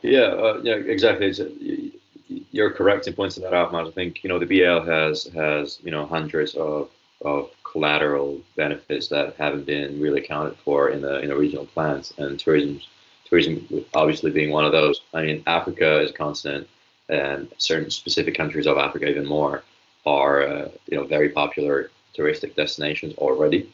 Yeah, 0.01 0.19
uh, 0.19 0.59
yeah, 0.63 0.75
exactly. 0.75 1.93
You're 2.29 2.71
correct 2.71 3.07
in 3.07 3.13
pointing 3.13 3.43
that 3.43 3.53
out, 3.53 3.71
Matt. 3.71 3.87
I 3.87 3.91
think 3.91 4.23
you 4.23 4.29
know 4.29 4.39
the 4.39 4.45
BL 4.45 4.85
has 4.89 5.25
has 5.33 5.79
you 5.83 5.91
know 5.91 6.05
hundreds 6.05 6.55
of 6.55 6.89
of 7.21 7.49
collateral 7.63 8.41
benefits 8.55 9.07
that 9.07 9.35
haven't 9.37 9.65
been 9.65 9.99
really 9.99 10.21
accounted 10.21 10.57
for 10.59 10.89
in 10.89 11.01
the 11.01 11.19
in 11.19 11.29
the 11.29 11.37
regional 11.37 11.65
plans, 11.65 12.13
and 12.17 12.39
tourism 12.39 12.81
tourism 13.25 13.67
obviously 13.93 14.31
being 14.31 14.51
one 14.51 14.65
of 14.65 14.71
those. 14.71 15.01
I 15.13 15.23
mean, 15.23 15.43
Africa 15.47 16.01
is 16.01 16.11
a 16.11 16.13
continent, 16.13 16.67
and 17.09 17.51
certain 17.57 17.89
specific 17.91 18.35
countries 18.35 18.67
of 18.67 18.77
Africa 18.77 19.07
even 19.07 19.25
more 19.25 19.63
are 20.05 20.43
uh, 20.43 20.69
you 20.87 20.97
know 20.97 21.05
very 21.05 21.29
popular 21.29 21.91
touristic 22.15 22.55
destinations 22.55 23.13
already, 23.15 23.71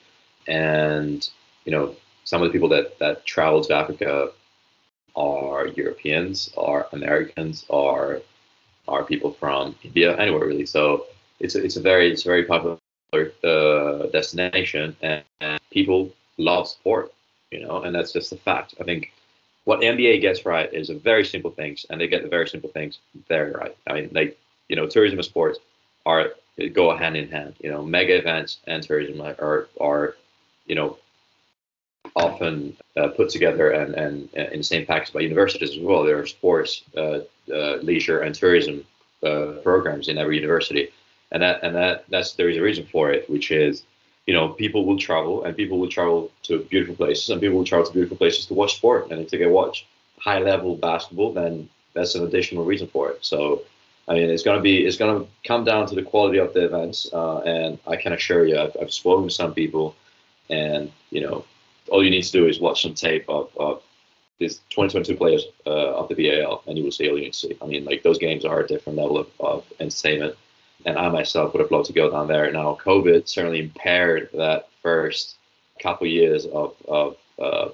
and 0.48 1.28
you 1.66 1.72
know 1.72 1.96
some 2.24 2.42
of 2.42 2.48
the 2.48 2.52
people 2.52 2.70
that 2.70 3.00
that 3.00 3.26
travel 3.26 3.63
to 3.63 3.74
Africa 3.74 4.30
are 5.16 5.68
Europeans, 5.68 6.52
are 6.58 6.88
Americans, 6.92 7.66
are 7.70 8.22
are 8.88 9.04
people 9.04 9.32
from 9.32 9.76
India, 9.84 10.17
anywhere 10.17 10.46
really. 10.46 10.65
So 10.65 11.08
it's 11.39 11.56
a, 11.56 11.63
it's 11.63 11.78
a 11.78 11.82
very 11.82 12.12
it's 12.12 12.26
a 12.26 12.30
very 12.30 12.43
popular 12.43 12.78
uh, 13.43 14.08
destination, 14.08 14.96
and, 15.02 15.24
and, 15.41 15.60
people 15.72 16.12
love 16.38 16.67
sport, 16.67 17.12
you 17.52 17.65
know, 17.65 17.82
and 17.82 17.96
that's 17.96 18.12
just 18.12 18.32
a 18.32 18.36
fact. 18.36 18.76
I 18.80 18.84
think 18.84 19.12
what 19.65 19.80
NBA 19.82 20.22
gets 20.22 20.46
right 20.46 20.72
is 20.72 20.89
a 20.89 20.96
very 20.96 21.26
simple 21.26 21.52
things, 21.52 21.86
and 21.89 22.00
they 22.00 22.08
get 22.08 22.22
the 22.22 22.30
very 22.30 22.48
simple 22.48 22.69
things 22.69 23.00
very 23.28 23.52
right. 23.52 23.76
I 23.88 23.93
mean, 23.93 24.10
like 24.12 24.38
you 24.69 24.76
know, 24.76 24.88
tourism 24.88 25.19
and 25.19 25.26
sports 25.26 25.60
are 26.06 26.34
go 26.74 26.96
hand 26.96 27.17
in 27.17 27.30
hand. 27.30 27.56
You 27.60 27.72
know, 27.72 27.84
mega 27.84 28.15
events 28.17 28.60
and 28.67 28.84
tourism 28.84 29.22
are 29.22 29.67
are 29.80 30.15
you 30.65 30.76
know 30.76 30.98
often 32.15 32.76
uh, 32.95 33.08
put 33.10 33.30
together 33.30 33.71
and, 33.71 33.95
and, 33.95 34.30
and, 34.34 34.52
in 34.52 34.58
the 34.60 34.63
same 34.63 34.86
package 34.86 35.13
by 35.13 35.21
universities 35.21 35.71
as 35.71 35.80
well. 35.80 36.04
There 36.04 36.19
are 36.19 36.28
sports, 36.28 36.84
uh, 36.95 37.19
uh, 37.52 37.76
leisure, 37.78 38.19
and 38.21 38.36
tourism 38.36 38.86
uh, 39.23 39.54
programs 39.63 40.08
in 40.10 40.17
every 40.17 40.36
university, 40.36 40.89
and 41.32 41.41
that 41.41 41.63
and 41.63 41.76
that 41.76 42.06
that's 42.10 42.34
there 42.34 42.49
is 42.49 42.58
a 42.58 42.62
reason 42.62 42.86
for 42.91 43.12
it, 43.12 43.30
which 43.30 43.52
is 43.52 43.84
you 44.28 44.34
know 44.34 44.49
people 44.49 44.86
will 44.86 44.99
travel 44.99 45.43
and 45.43 45.56
people 45.56 45.80
will 45.80 45.89
travel 45.89 46.32
to 46.43 46.60
beautiful 46.69 46.95
places 46.95 47.30
and 47.30 47.41
people 47.41 47.58
will 47.58 47.65
travel 47.65 47.86
to 47.86 47.93
beautiful 47.93 48.17
places 48.17 48.45
to 48.45 48.54
watch 48.54 48.76
sport, 48.76 49.10
and 49.12 49.19
if 49.21 49.30
they 49.30 49.38
can 49.38 49.52
watch 49.52 49.88
high 50.19 50.39
level 50.39 50.76
basketball, 50.76 51.34
then 51.34 51.67
that's 51.93 52.15
an 52.15 52.23
additional 52.26 52.63
reason 52.63 52.88
for 52.88 53.10
it. 53.12 53.26
So 53.26 53.63
I 54.08 54.15
mean, 54.15 54.30
it's 54.30 54.43
gonna 54.43 54.62
be 54.62 54.86
it's 54.86 54.97
gonna 54.97 55.26
come 55.43 55.63
down 55.63 55.88
to 55.88 55.95
the 55.95 56.04
quality 56.04 56.38
of 56.38 56.54
the 56.54 56.65
events, 56.65 57.10
uh, 57.13 57.39
and 57.39 57.80
I 57.88 57.95
can 57.95 58.13
assure 58.13 58.45
you, 58.45 58.60
I've, 58.60 58.76
I've 58.82 58.93
spoken 58.93 59.28
to 59.28 59.34
some 59.34 59.54
people, 59.54 59.95
and 60.49 60.91
you 61.10 61.21
know, 61.21 61.45
all 61.93 62.03
you 62.03 62.10
need 62.10 62.23
to 62.23 62.32
do 62.32 62.47
is 62.47 62.60
watch 62.60 62.82
some 62.82 62.95
tape 62.95 63.23
of, 63.29 63.51
of 63.56 63.84
these 64.39 64.56
2022 64.71 65.15
players 65.15 65.45
uh, 65.67 65.93
of 65.93 66.10
the 66.10 66.15
BAL, 66.15 66.63
and 66.65 66.75
you 66.75 66.84
will 66.84 66.91
see 66.91 67.08
all 67.08 67.15
you 67.15 67.25
need 67.25 67.34
to 67.34 67.39
see. 67.39 67.58
I 67.62 67.67
mean, 67.67 67.86
like 67.86 68.01
those 68.01 68.17
games 68.17 68.45
are 68.45 68.62
a 68.62 68.67
different 68.67 68.97
level 68.97 69.19
of, 69.19 69.27
of 69.39 69.63
entertainment, 69.79 70.36
and 70.88 70.97
I 70.97 71.08
myself 71.10 71.53
would 71.53 71.62
have 71.62 71.69
loved 71.69 71.86
to 71.86 71.93
go 71.93 72.10
down 72.10 72.27
there. 72.27 72.51
Now, 72.51 72.79
COVID 72.84 73.27
certainly 73.29 73.60
impaired 73.60 74.29
that 74.34 74.69
first 74.82 75.36
couple 75.79 76.08
years 76.08 76.47
of 76.47 76.75
of 76.88 77.15
uh, 77.38 77.69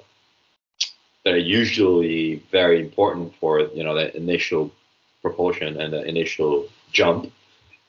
that 1.23 1.33
are 1.33 1.37
usually 1.37 2.43
very 2.51 2.81
important 2.81 3.33
for 3.37 3.61
you 3.73 3.85
know 3.85 3.95
the 3.95 4.15
initial 4.17 4.69
propulsion 5.21 5.79
and 5.79 5.93
the 5.93 6.03
initial 6.03 6.67
jump. 6.91 7.31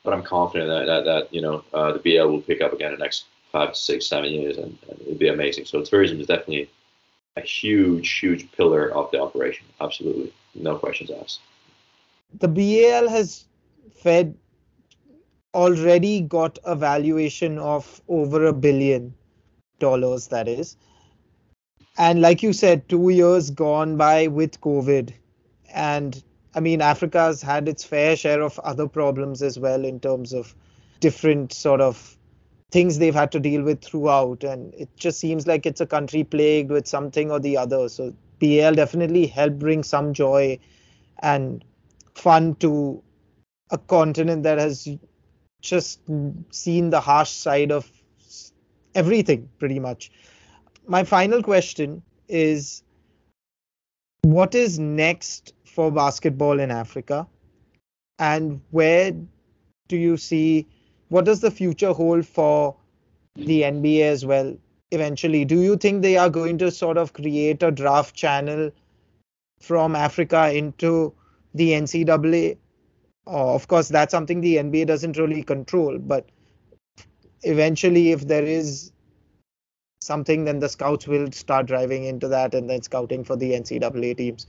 But 0.05 0.15
I'm 0.15 0.23
confident 0.23 0.71
that, 0.71 0.87
that, 0.87 1.05
that 1.07 1.35
you 1.35 1.43
know 1.43 1.65
uh, 1.75 1.93
the 1.93 1.99
BL 1.99 2.29
will 2.29 2.41
pick 2.41 2.61
up 2.61 2.73
again 2.73 2.93
in 2.93 3.01
the 3.01 3.05
next 3.05 3.25
five, 3.53 3.77
six, 3.77 4.07
seven 4.07 4.31
years, 4.31 4.57
and, 4.57 4.77
and 4.89 5.01
it'd 5.03 5.19
be 5.19 5.29
amazing. 5.29 5.65
So 5.65 5.83
tourism 5.83 6.21
is 6.21 6.27
definitely 6.27 6.71
a 7.37 7.41
huge, 7.41 8.19
huge 8.19 8.51
pillar 8.53 8.91
of 8.93 9.11
the 9.11 9.21
operation. 9.21 9.67
Absolutely, 9.81 10.33
no 10.55 10.77
questions 10.77 11.11
asked. 11.11 11.41
The 12.39 12.49
BAL 12.49 13.09
has 13.09 13.45
fed 14.03 14.37
already 15.53 16.21
got 16.21 16.59
a 16.65 16.77
valuation 16.77 17.59
of 17.59 18.01
over 18.09 18.47
a 18.47 18.53
billion 18.53 19.15
dollars. 19.81 20.29
That 20.29 20.49
is, 20.49 20.77
and 21.99 22.21
like 22.21 22.43
you 22.43 22.53
said, 22.53 22.89
two 22.89 23.11
years 23.11 23.51
gone 23.51 23.97
by 23.97 24.29
with 24.29 24.61
COVID, 24.61 25.13
and 25.75 26.23
I 26.55 26.61
mean, 26.61 26.81
Africa's 26.81 27.43
had 27.43 27.69
its 27.69 27.85
fair 27.85 28.17
share 28.17 28.43
of 28.43 28.59
other 28.61 28.89
problems 28.89 29.43
as 29.43 29.59
well 29.59 29.85
in 29.85 30.01
terms 30.01 30.33
of 30.33 30.55
different 31.01 31.53
sort 31.53 31.81
of 31.81 32.17
things 32.71 32.99
they've 32.99 33.15
had 33.15 33.33
to 33.33 33.41
deal 33.41 33.63
with 33.63 33.83
throughout. 33.83 34.45
And 34.45 34.73
it 34.75 34.89
just 34.97 35.19
seems 35.19 35.47
like 35.47 35.67
it's 35.67 35.81
a 35.81 35.87
country 35.87 36.25
plagued 36.25 36.71
with 36.71 36.87
something 36.87 37.31
or 37.31 37.41
the 37.41 37.57
other. 37.57 37.89
So 37.89 38.15
BAL 38.41 38.75
definitely 38.75 39.27
helped 39.27 39.59
bring 39.59 39.83
some 39.83 40.15
joy 40.15 40.59
and 41.21 41.65
fun 42.15 42.55
to 42.57 43.03
a 43.71 43.79
continent 43.79 44.43
that 44.45 44.59
has 44.59 44.89
just 45.61 46.01
seen 46.51 46.91
the 46.91 47.01
harsh 47.01 47.31
side 47.31 47.71
of 47.71 47.91
everything 48.95 49.49
pretty 49.59 49.79
much. 49.79 50.11
My 50.87 51.05
final 51.05 51.43
question 51.43 52.03
is 52.29 52.83
what 54.23 54.55
is 54.55 54.79
next 54.79 55.55
for 55.65 55.91
basketball 55.91 56.61
in 56.61 56.71
Africa? 56.71 57.27
And 58.19 58.61
where 58.71 59.13
do 59.89 59.97
you 59.97 60.17
see 60.17 60.67
what 61.11 61.25
does 61.25 61.41
the 61.41 61.51
future 61.51 61.93
hold 61.93 62.27
for 62.27 62.77
the 63.37 63.63
NBA 63.63 64.03
as 64.03 64.25
well 64.25 64.57
eventually? 64.91 65.45
Do 65.45 65.61
you 65.61 65.77
think 65.77 66.03
they 66.03 66.17
are 66.17 66.31
going 66.31 66.57
to 66.59 66.71
sort 66.71 66.97
of 66.97 67.13
create 67.13 67.63
a 67.63 67.71
draft 67.71 68.15
channel 68.15 68.71
from 69.61 69.95
Africa 69.95 70.53
into 70.53 71.13
the 71.55 71.73
NCAA? 71.73 72.57
Of 73.27 73.69
course, 73.69 73.89
that's 73.89 74.13
something 74.13 74.41
the 74.41 74.57
NBA 74.57 74.87
doesn't 74.87 75.19
really 75.19 75.43
control, 75.43 75.99
but 75.99 76.29
eventually, 77.43 78.13
if 78.13 78.27
there 78.27 78.45
is 78.45 78.93
something, 80.01 80.45
then 80.45 80.61
the 80.61 80.69
scouts 80.69 81.07
will 81.07 81.31
start 81.33 81.67
driving 81.67 82.05
into 82.05 82.29
that 82.29 82.55
and 82.55 82.71
then 82.71 82.83
scouting 82.83 83.25
for 83.25 83.37
the 83.37 83.53
NCAA 83.53 84.17
teams 84.17 84.47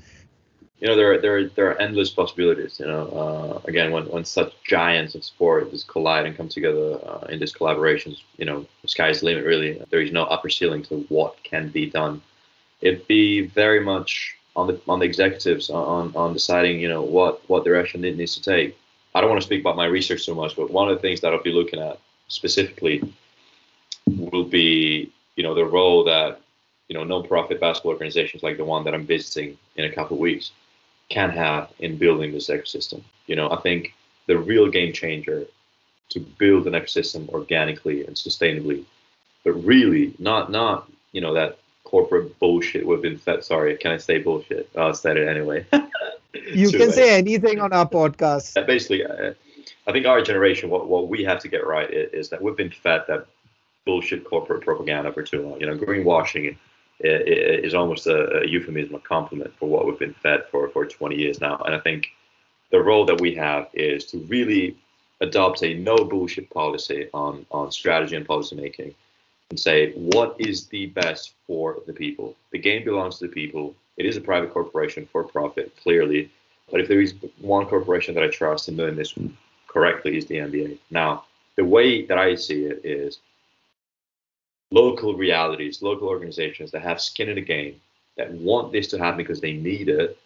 you 0.82 0.88
know 0.88 0.96
there 0.96 1.14
are, 1.14 1.18
there 1.20 1.38
are, 1.38 1.44
there 1.50 1.68
are 1.70 1.80
endless 1.80 2.10
possibilities. 2.10 2.80
You 2.80 2.88
know, 2.88 3.06
uh, 3.08 3.62
again, 3.68 3.92
when, 3.92 4.10
when 4.10 4.26
such 4.26 4.52
giants 4.64 5.14
of 5.14 5.24
sport 5.24 5.70
just 5.70 5.88
collide 5.88 6.26
and 6.26 6.36
come 6.36 6.50
together 6.50 7.00
uh, 7.06 7.28
in 7.30 7.40
these 7.40 7.54
collaborations, 7.54 8.22
you 8.38 8.46
know, 8.46 8.66
the 8.82 8.88
sky's 8.88 9.20
the 9.20 9.28
limit. 9.28 9.46
Really, 9.46 9.82
there 9.92 10.02
is 10.02 10.12
no 10.12 10.24
upper 10.24 10.50
ceiling 10.50 10.82
to 10.84 11.06
what 11.10 11.42
can 11.44 11.70
be 11.70 11.86
done. 11.86 12.20
It'd 12.82 13.08
be 13.08 13.42
very 13.42 13.80
much 13.80 14.36
on 14.56 14.66
the 14.68 14.82
on 14.88 14.98
the 15.00 15.06
executives 15.06 15.70
on 15.70 16.14
on 16.16 16.34
deciding, 16.34 16.80
you 16.80 16.90
know, 16.90 17.04
what 17.04 17.48
what 17.48 17.64
direction 17.64 18.04
it 18.04 18.18
needs 18.18 18.36
to 18.36 18.42
take. 18.42 18.76
I 19.14 19.22
don't 19.22 19.30
want 19.30 19.42
to 19.42 19.46
speak 19.46 19.62
about 19.62 19.76
my 19.76 19.86
research 19.86 20.24
so 20.24 20.34
much, 20.34 20.56
but 20.56 20.72
one 20.72 20.90
of 20.90 20.96
the 20.96 21.02
things 21.02 21.22
that 21.22 21.32
I'll 21.32 21.44
be 21.44 21.54
looking 21.54 21.80
at 21.80 22.00
specifically 22.28 23.04
will 24.08 24.46
be, 24.46 25.12
you 25.36 25.44
know, 25.44 25.54
the 25.54 25.66
role 25.66 26.04
that 26.06 26.42
you 26.88 26.96
know 26.96 27.04
non-profit 27.04 27.60
basketball 27.60 27.92
organizations 27.92 28.42
like 28.42 28.58
the 28.58 28.66
one 28.66 28.84
that 28.86 28.96
I'm 28.96 29.06
visiting 29.06 29.60
in 29.76 29.86
a 29.86 29.92
couple 29.92 30.18
of 30.18 30.22
weeks 30.22 30.52
can 31.12 31.30
have 31.30 31.70
in 31.80 31.98
building 31.98 32.32
this 32.32 32.48
ecosystem. 32.50 33.02
You 33.28 33.36
know, 33.36 33.52
I 33.52 33.58
think 33.58 33.94
the 34.28 34.38
real 34.38 34.70
game 34.70 34.94
changer 34.94 35.46
to 36.10 36.20
build 36.20 36.68
an 36.68 36.74
ecosystem 36.74 37.28
organically 37.30 38.06
and 38.06 38.16
sustainably, 38.16 38.86
but 39.44 39.54
really 39.54 40.14
not 40.20 40.52
not 40.52 40.90
you 41.12 41.22
know 41.22 41.34
that 41.34 41.58
corporate 41.84 42.40
bullshit 42.40 42.86
we've 42.86 43.02
been 43.02 43.18
fed. 43.18 43.44
Sorry, 43.44 43.76
can 43.78 43.92
I 43.92 43.98
say 43.98 44.20
bullshit? 44.20 44.70
Oh, 44.76 44.90
I 44.90 44.92
said 44.94 45.18
it 45.18 45.28
anyway. 45.28 45.66
you 46.34 46.70
can 46.70 46.92
say 46.92 47.18
anything 47.18 47.60
on 47.60 47.74
our 47.74 47.88
podcast. 47.88 48.66
Basically, 48.66 49.06
uh, 49.06 49.34
I 49.88 49.92
think 49.92 50.06
our 50.06 50.22
generation, 50.22 50.70
what 50.70 50.88
what 50.88 51.10
we 51.10 51.24
have 51.26 51.40
to 51.42 51.50
get 51.50 51.68
right 51.68 51.92
is, 51.92 52.14
is 52.14 52.30
that 52.30 52.42
we've 52.42 52.56
been 52.56 52.72
fed 52.72 53.04
that 53.08 53.28
bullshit 53.86 54.24
corporate 54.24 54.62
propaganda 54.64 55.12
for 55.12 55.24
too 55.24 55.42
long. 55.42 55.60
You 55.60 55.68
know, 55.68 55.78
greenwashing 55.78 56.56
is 57.04 57.74
almost 57.74 58.08
a, 58.08 58.42
a, 58.42 58.48
euphemism, 58.48 58.96
a 58.96 59.00
compliment 59.00 59.54
for 59.58 59.68
what 59.68 59.86
we've 59.86 60.00
been 60.00 60.14
fed 60.14 60.44
for, 60.52 60.70
for 60.70 60.86
20 60.86 61.16
years 61.16 61.42
now. 61.42 61.58
And 61.66 61.76
I 61.76 61.80
think 61.80 62.08
the 62.72 62.82
role 62.82 63.06
that 63.06 63.20
we 63.20 63.36
have 63.36 63.68
is 63.74 64.06
to 64.08 64.20
really 64.20 64.78
adopt 65.20 65.64
a 65.64 65.74
no 65.74 65.98
bullshit 65.98 66.50
policy 66.50 67.08
on, 67.14 67.46
on 67.52 67.72
strategy 67.72 68.16
and 68.16 68.26
policy 68.26 68.56
making 68.56 68.94
and 69.50 69.60
say 69.60 69.92
what 69.94 70.36
is 70.40 70.68
the 70.68 70.88
best 70.88 71.34
for 71.46 71.80
the 71.86 71.94
people. 71.94 72.36
The 72.52 72.60
game 72.60 72.84
belongs 72.84 73.20
to 73.20 73.28
the 73.28 73.34
people. 73.34 73.76
It 73.98 74.06
is 74.06 74.18
a 74.18 74.22
private 74.22 74.52
corporation 74.52 75.08
for 75.12 75.24
profit, 75.24 75.76
clearly. 75.84 76.32
But 76.72 76.82
if 76.82 76.88
there 76.88 77.02
is 77.02 77.14
one 77.40 77.66
corporation 77.66 78.16
that 78.16 78.24
I 78.24 78.30
trust 78.30 78.70
in 78.70 78.78
doing 78.78 78.96
this 78.96 79.14
correctly, 79.68 80.18
is 80.18 80.26
the 80.26 80.38
NBA. 80.38 80.80
Now, 80.90 81.26
the 81.58 81.66
way 81.66 82.06
that 82.06 82.18
I 82.18 82.36
see 82.36 82.64
it 82.64 82.82
is 82.86 83.20
local 84.72 85.16
realities, 85.16 85.82
local 85.82 86.08
organizations 86.08 86.72
that 86.72 86.82
have 86.82 87.02
skin 87.02 87.30
in 87.30 87.36
the 87.36 87.42
game, 87.42 87.80
that 88.18 88.32
want 88.32 88.72
this 88.72 88.88
to 88.88 88.98
happen 88.98 89.18
because 89.18 89.42
they 89.42 89.54
need 89.54 89.90
it, 89.90 90.18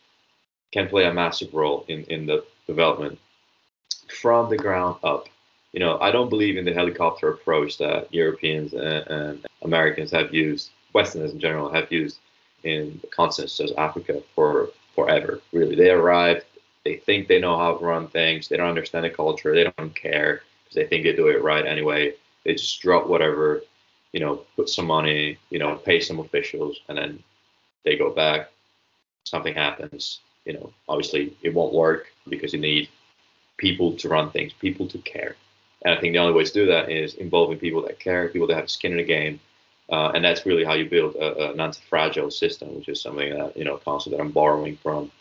can 0.71 0.88
play 0.88 1.05
a 1.05 1.13
massive 1.13 1.53
role 1.53 1.86
in, 1.88 2.03
in 2.05 2.25
the 2.25 2.43
development 2.67 3.17
from 4.19 4.49
the 4.49 4.58
ground 4.58 4.97
up. 5.03 5.27
You 5.73 5.79
know, 5.79 5.99
I 5.99 6.12
don't 6.12 6.29
believe 6.29 6.58
in 6.58 6.65
the 6.65 6.73
helicopter 6.73 7.29
approach 7.29 7.77
that 7.79 8.13
Europeans 8.13 8.73
and, 8.73 9.08
and 9.08 9.45
Americans 9.63 10.12
have 10.12 10.34
used, 10.34 10.69
Westerners 10.93 11.34
in 11.34 11.39
general 11.39 11.71
have 11.71 11.91
used 11.91 12.19
in 12.63 12.99
continents 13.12 13.53
such 13.53 13.71
as 13.71 13.75
Africa 13.77 14.21
for 14.34 14.69
forever. 14.95 15.41
Really, 15.51 15.75
they 15.75 15.89
arrive, 15.89 16.43
they 16.84 16.97
think 16.97 17.27
they 17.27 17.39
know 17.39 17.58
how 17.58 17.75
to 17.75 17.86
run 17.86 18.08
things, 18.08 18.47
they 18.47 18.58
don't 18.58 18.69
understand 18.69 19.05
the 19.05 19.10
culture, 19.10 19.53
they 19.53 19.69
don't 19.77 19.95
care 19.95 20.43
because 20.63 20.75
they 20.75 20.86
think 20.88 21.03
they 21.03 21.13
do 21.13 21.27
it 21.27 21.43
right 21.43 21.65
anyway. 21.65 22.13
They 22.43 22.53
just 22.53 22.81
drop 22.81 23.08
whatever, 23.08 23.62
you 24.15 24.21
know, 24.21 24.36
put 24.56 24.69
some 24.69 24.86
money, 24.86 25.38
you 25.49 25.60
know, 25.60 25.75
pay 25.75 25.99
some 25.99 26.19
officials, 26.21 26.80
and 26.88 26.97
then 26.97 27.21
they 27.84 27.97
go 27.97 28.10
back. 28.10 28.49
Something 29.25 29.54
happens, 29.54 30.21
you 30.45 30.54
know. 30.54 30.71
Obviously, 30.88 31.36
it 31.41 31.54
won't 31.54 31.73
work 31.73 32.08
because 32.30 32.54
you 32.54 32.60
need 32.60 32.88
people 33.58 33.91
to 33.97 34.08
run 34.08 34.32
things, 34.32 34.54
people 34.54 34.88
to 34.88 34.99
care. 34.99 35.36
And 35.84 35.93
I 35.93 35.99
think 35.99 36.13
the 36.13 36.19
only 36.19 36.34
way 36.34 36.45
to 36.45 36.54
do 36.62 36.65
that 36.67 36.89
is 36.89 37.15
involving 37.15 37.58
people 37.58 37.82
that 37.82 37.99
care, 37.99 38.30
people 38.30 38.47
that 38.47 38.56
have 38.56 38.69
skin 38.69 38.93
in 38.93 38.99
the 38.99 39.04
game, 39.04 39.38
uh, 39.91 40.12
and 40.15 40.23
that's 40.23 40.45
really 40.45 40.63
how 40.63 40.75
you 40.75 40.89
build 40.89 41.15
a, 41.15 41.51
an 41.51 41.60
anti-fragile 41.60 42.32
system, 42.32 42.73
which 42.73 42.88
is 42.88 43.01
something 43.01 43.38
that 43.38 43.58
you 43.58 43.65
know 43.65 43.75
a 43.75 43.80
concept 43.80 44.15
that 44.15 44.21
I'm 44.23 44.32
borrowing 44.32 44.78
from 44.78 45.12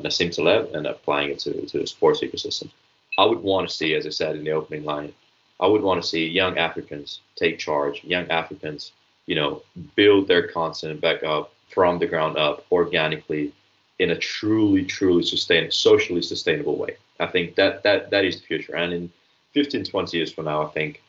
Nassim 0.00 0.34
Taleb 0.34 0.74
and 0.74 0.86
applying 0.86 1.32
it 1.32 1.38
to, 1.40 1.66
to 1.66 1.80
the 1.80 1.86
sports 1.86 2.22
ecosystem. 2.22 2.70
I 3.18 3.26
would 3.26 3.42
want 3.42 3.68
to 3.68 3.74
see, 3.74 3.94
as 3.94 4.06
I 4.06 4.10
said 4.10 4.36
in 4.36 4.44
the 4.44 4.52
opening 4.52 4.84
line, 4.84 5.12
I 5.60 5.66
would 5.66 5.82
want 5.82 6.02
to 6.02 6.08
see 6.08 6.26
young 6.26 6.56
Africans 6.58 7.20
take 7.36 7.58
charge, 7.58 8.04
young 8.04 8.30
Africans, 8.30 8.92
you 9.26 9.34
know, 9.34 9.62
build 9.96 10.28
their 10.28 10.48
continent 10.48 11.00
back 11.00 11.22
up 11.24 11.52
from 11.68 11.98
the 11.98 12.06
ground 12.06 12.36
up 12.36 12.64
organically 12.70 13.52
in 13.98 14.10
a 14.10 14.16
truly, 14.16 14.84
truly 14.84 15.22
sustainable, 15.22 15.72
socially 15.72 16.22
sustainable 16.22 16.76
way. 16.76 16.96
I 17.20 17.26
think 17.26 17.56
that 17.56 17.82
that 17.82 18.10
that 18.10 18.24
is 18.24 18.40
the 18.40 18.46
future. 18.46 18.76
And 18.76 18.92
in 18.92 19.12
15, 19.52 19.84
20 19.84 20.16
years 20.16 20.32
from 20.32 20.44
now, 20.44 20.62
I 20.62 20.70
think 20.70 21.02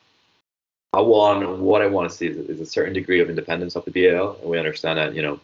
I 0.94 1.02
want 1.02 1.60
what 1.60 1.82
I 1.82 1.88
want 1.88 2.10
to 2.10 2.16
see 2.16 2.28
is, 2.28 2.60
a 2.60 2.66
certain 2.66 2.94
degree 2.94 3.20
of 3.20 3.30
independence 3.30 3.76
of 3.76 3.86
the 3.86 3.92
BAL, 3.92 4.38
and 4.42 4.50
we 4.50 4.58
understand 4.58 4.98
that 4.98 5.14
you 5.14 5.22
know 5.22 5.40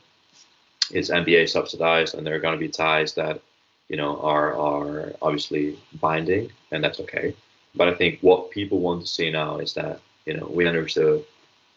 it's 0.91 1.09
NBA 1.09 1.49
subsidized, 1.49 2.15
and 2.15 2.25
there 2.25 2.35
are 2.35 2.39
going 2.39 2.55
to 2.55 2.59
be 2.59 2.69
ties 2.69 3.13
that 3.13 3.41
you 3.87 3.97
know 3.97 4.19
are 4.21 4.55
are 4.55 5.13
obviously 5.21 5.77
binding, 6.01 6.51
and 6.71 6.83
that's 6.83 6.99
okay. 6.99 7.35
But 7.75 7.89
I 7.89 7.93
think 7.93 8.19
what 8.21 8.51
people 8.51 8.79
want 8.79 9.01
to 9.01 9.07
see 9.07 9.29
now 9.31 9.57
is 9.57 9.73
that 9.73 9.99
you 10.25 10.35
know 10.35 10.47
we 10.51 10.67
understood 10.67 11.25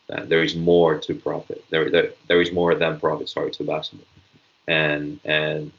that 0.09 0.29
there 0.29 0.43
is 0.43 0.57
more 0.57 0.99
to 0.99 1.15
profit. 1.15 1.65
There 1.71 1.91
there, 1.91 2.11
there 2.29 2.41
is 2.41 2.53
more 2.53 2.75
than 2.75 3.01
profit. 3.01 3.29
Sorry 3.29 3.51
to 3.53 3.65
basketball, 3.65 4.07
and 4.67 5.21
and 5.25 5.73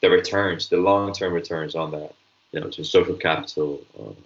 the 0.00 0.10
returns, 0.10 0.68
the 0.68 0.78
long 0.78 1.12
term 1.12 1.32
returns 1.32 1.74
on 1.74 1.90
that, 1.92 2.14
you 2.52 2.60
know, 2.60 2.70
to 2.70 2.84
social 2.84 3.14
capital. 3.14 3.80
Um, 3.98 4.16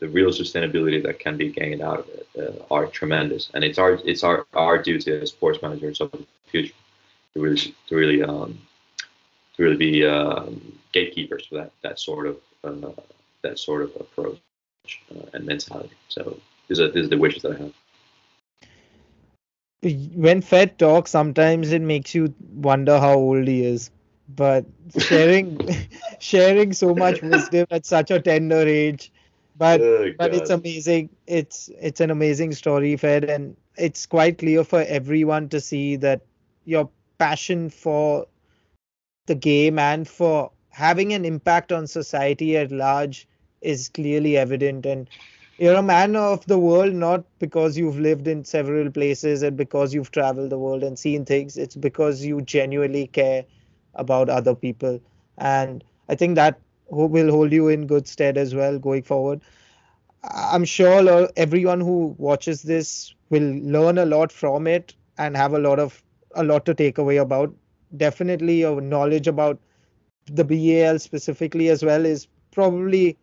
the 0.00 0.08
real 0.08 0.30
sustainability 0.30 1.00
that 1.04 1.20
can 1.20 1.36
be 1.36 1.52
gained 1.52 1.80
out 1.80 2.00
of 2.00 2.08
it 2.08 2.28
uh, 2.36 2.74
are 2.74 2.86
tremendous, 2.86 3.50
and 3.54 3.62
it's 3.62 3.78
our 3.78 4.00
it's 4.04 4.24
our 4.24 4.46
our 4.54 4.82
duty 4.82 5.12
as 5.12 5.30
sports 5.30 5.60
managers 5.62 6.00
of 6.00 6.10
the 6.10 6.26
future 6.46 6.74
to 7.34 7.40
really 7.40 7.74
to 7.86 7.94
really 7.94 8.22
um, 8.22 8.58
to 9.54 9.62
really 9.62 9.76
be 9.76 10.04
um, 10.04 10.78
gatekeepers 10.92 11.46
for 11.46 11.56
that 11.56 11.72
that 11.82 12.00
sort 12.00 12.26
of 12.26 12.36
uh, 12.64 12.90
that 13.42 13.58
sort 13.60 13.82
of 13.82 13.94
approach 14.00 14.40
uh, 15.14 15.24
and 15.34 15.46
mentality. 15.46 15.94
So 16.08 16.38
these 16.68 16.80
are 16.80 16.90
these 16.90 17.06
are 17.06 17.10
the 17.10 17.18
wishes 17.18 17.42
that 17.42 17.52
I 17.52 17.58
have. 17.58 17.72
When 20.14 20.40
Fed 20.40 20.78
talks, 20.78 21.10
sometimes 21.10 21.72
it 21.72 21.82
makes 21.82 22.14
you 22.14 22.34
wonder 22.54 22.98
how 22.98 23.14
old 23.14 23.46
he 23.46 23.64
is. 23.64 23.90
But 24.34 24.64
sharing 24.98 25.60
sharing 26.18 26.72
so 26.72 26.94
much 26.94 27.22
wisdom 27.22 27.66
at 27.70 27.86
such 27.86 28.10
a 28.10 28.20
tender 28.20 28.66
age 28.66 29.12
but 29.58 29.80
oh, 29.80 30.12
but 30.18 30.34
it's 30.34 30.50
amazing 30.50 31.08
it's 31.26 31.70
it's 31.80 32.00
an 32.00 32.10
amazing 32.10 32.52
story 32.52 32.96
fed 32.96 33.24
and 33.24 33.56
it's 33.76 34.06
quite 34.06 34.38
clear 34.38 34.64
for 34.64 34.82
everyone 34.82 35.48
to 35.48 35.60
see 35.60 35.96
that 35.96 36.20
your 36.64 36.88
passion 37.18 37.70
for 37.70 38.26
the 39.26 39.34
game 39.34 39.78
and 39.78 40.06
for 40.06 40.50
having 40.70 41.12
an 41.12 41.24
impact 41.24 41.72
on 41.72 41.86
society 41.86 42.56
at 42.56 42.70
large 42.70 43.26
is 43.66 43.88
clearly 43.90 44.36
evident 44.36 44.86
and 44.86 45.10
you're 45.58 45.74
a 45.76 45.82
man 45.82 46.16
of 46.16 46.46
the 46.46 46.58
world 46.58 46.94
not 46.94 47.24
because 47.38 47.76
you've 47.78 47.98
lived 48.00 48.28
in 48.28 48.44
several 48.44 48.90
places 48.90 49.42
and 49.42 49.56
because 49.56 49.94
you've 49.94 50.10
traveled 50.12 50.50
the 50.50 50.58
world 50.58 50.82
and 50.84 50.98
seen 50.98 51.24
things 51.24 51.56
it's 51.58 51.76
because 51.76 52.24
you 52.24 52.40
genuinely 52.42 53.06
care 53.08 53.44
about 53.94 54.28
other 54.28 54.54
people 54.54 55.00
and 55.38 55.84
i 56.08 56.14
think 56.14 56.36
that 56.36 56.60
will 56.90 57.30
hold 57.30 57.52
you 57.52 57.68
in 57.68 57.86
good 57.86 58.06
stead 58.08 58.38
as 58.38 58.54
well 58.54 58.78
going 58.78 59.02
forward. 59.02 59.40
I'm 60.22 60.64
sure 60.64 61.28
everyone 61.36 61.80
who 61.80 62.14
watches 62.18 62.62
this 62.62 63.14
will 63.30 63.58
learn 63.62 63.98
a 63.98 64.06
lot 64.06 64.32
from 64.32 64.66
it 64.66 64.94
and 65.18 65.36
have 65.36 65.52
a 65.54 65.58
lot 65.58 65.78
of 65.78 66.02
a 66.34 66.44
lot 66.44 66.64
to 66.66 66.74
take 66.74 66.98
away 66.98 67.16
about. 67.16 67.54
Definitely, 67.96 68.60
your 68.60 68.80
knowledge 68.80 69.26
about 69.28 69.60
the 70.26 70.44
BAL 70.44 70.98
specifically 70.98 71.68
as 71.68 71.84
well 71.84 72.04
is 72.04 72.28
probably 72.52 73.18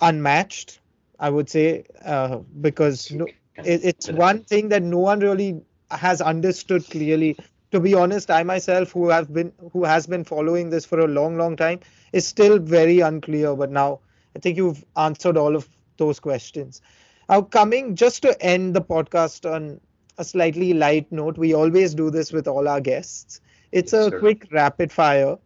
unmatched. 0.00 0.80
I 1.18 1.30
would 1.30 1.48
say 1.48 1.84
uh, 2.04 2.38
because 2.60 3.10
no, 3.10 3.26
it, 3.62 3.80
it's 3.84 4.10
one 4.10 4.42
thing 4.44 4.68
that 4.68 4.82
no 4.82 4.98
one 4.98 5.20
really 5.20 5.60
has 5.90 6.20
understood 6.20 6.84
clearly 6.90 7.36
to 7.72 7.80
be 7.80 7.94
honest, 7.94 8.30
I 8.30 8.42
myself, 8.42 8.92
who 8.92 9.08
have 9.08 9.32
been 9.32 9.52
who 9.72 9.84
has 9.84 10.06
been 10.06 10.24
following 10.24 10.70
this 10.70 10.84
for 10.84 11.00
a 11.00 11.06
long, 11.06 11.36
long 11.36 11.56
time, 11.56 11.80
is 12.12 12.26
still 12.26 12.58
very 12.58 13.00
unclear. 13.00 13.54
But 13.54 13.70
now 13.70 14.00
I 14.34 14.38
think 14.38 14.56
you've 14.56 14.84
answered 14.96 15.36
all 15.36 15.56
of 15.56 15.68
those 15.96 16.20
questions. 16.20 16.80
Now, 17.28 17.42
coming 17.42 17.94
just 17.96 18.22
to 18.22 18.40
end 18.42 18.74
the 18.74 18.82
podcast 18.82 19.50
on 19.50 19.80
a 20.18 20.24
slightly 20.24 20.72
light 20.74 21.10
note, 21.12 21.36
we 21.38 21.54
always 21.54 21.94
do 21.94 22.10
this 22.10 22.32
with 22.32 22.46
all 22.46 22.68
our 22.68 22.80
guests. 22.80 23.40
It's 23.72 23.92
yes, 23.92 24.06
a 24.06 24.10
sir. 24.10 24.20
quick 24.20 24.46
rapid 24.52 24.92
fire. 24.92 25.36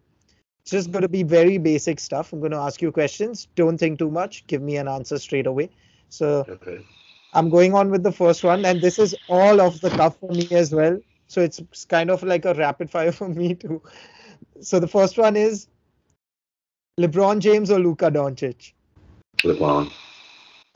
It's 0.62 0.70
just 0.70 0.92
going 0.92 1.02
to 1.02 1.08
be 1.08 1.22
very 1.22 1.58
basic 1.58 2.00
stuff. 2.00 2.32
I'm 2.32 2.40
going 2.40 2.52
to 2.52 2.58
ask 2.58 2.82
you 2.82 2.92
questions. 2.92 3.48
Don't 3.54 3.78
think 3.78 3.98
too 3.98 4.10
much. 4.10 4.46
Give 4.46 4.62
me 4.62 4.76
an 4.76 4.88
answer 4.88 5.18
straight 5.18 5.46
away. 5.46 5.70
So 6.10 6.44
okay. 6.48 6.84
I'm 7.32 7.48
going 7.48 7.74
on 7.74 7.90
with 7.90 8.02
the 8.02 8.12
first 8.12 8.44
one, 8.44 8.64
and 8.64 8.80
this 8.80 8.98
is 8.98 9.14
all 9.28 9.60
off 9.60 9.80
the 9.80 9.90
cuff 9.90 10.18
for 10.18 10.30
me 10.32 10.48
as 10.50 10.74
well. 10.74 10.98
So 11.28 11.40
it's 11.40 11.60
kind 11.84 12.10
of 12.10 12.22
like 12.22 12.44
a 12.44 12.54
rapid 12.54 12.90
fire 12.90 13.12
for 13.20 13.28
me 13.28 13.54
too. 13.54 13.82
So 14.60 14.80
the 14.80 14.88
first 14.88 15.16
one 15.16 15.36
is 15.36 15.68
LeBron 16.98 17.38
James 17.40 17.70
or 17.70 17.78
Luka 17.78 18.10
Doncic? 18.10 18.72
LeBron. 19.38 19.90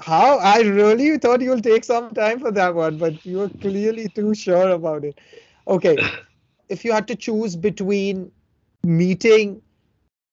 How? 0.01 0.39
I 0.39 0.61
really 0.61 1.19
thought 1.19 1.41
you'll 1.41 1.61
take 1.61 1.85
some 1.85 2.15
time 2.15 2.41
for 2.41 2.51
that 2.53 2.75
one, 2.75 2.99
but 2.99 3.25
you're 3.27 3.49
clearly 3.49 4.09
too 4.09 4.35
sure 4.35 4.71
about 4.71 5.05
it. 5.05 5.21
Okay. 5.69 5.97
if 6.69 6.85
you 6.85 6.93
had 6.93 7.07
to 7.09 7.17
choose 7.17 7.57
between 7.57 8.31
meeting 8.83 9.61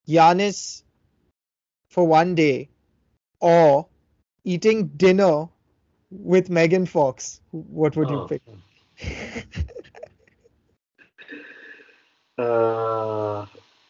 Giannis 0.07 0.83
for 1.89 2.07
one 2.07 2.35
day 2.35 2.69
or 3.39 3.87
eating 4.43 4.87
dinner 4.97 5.47
with 6.09 6.49
Megan 6.49 6.85
Fox, 6.85 7.41
what 7.51 7.95
would 7.95 8.09
oh. 8.11 8.21
you 8.21 8.27
pick? 8.27 8.41
Uh, 12.37 13.45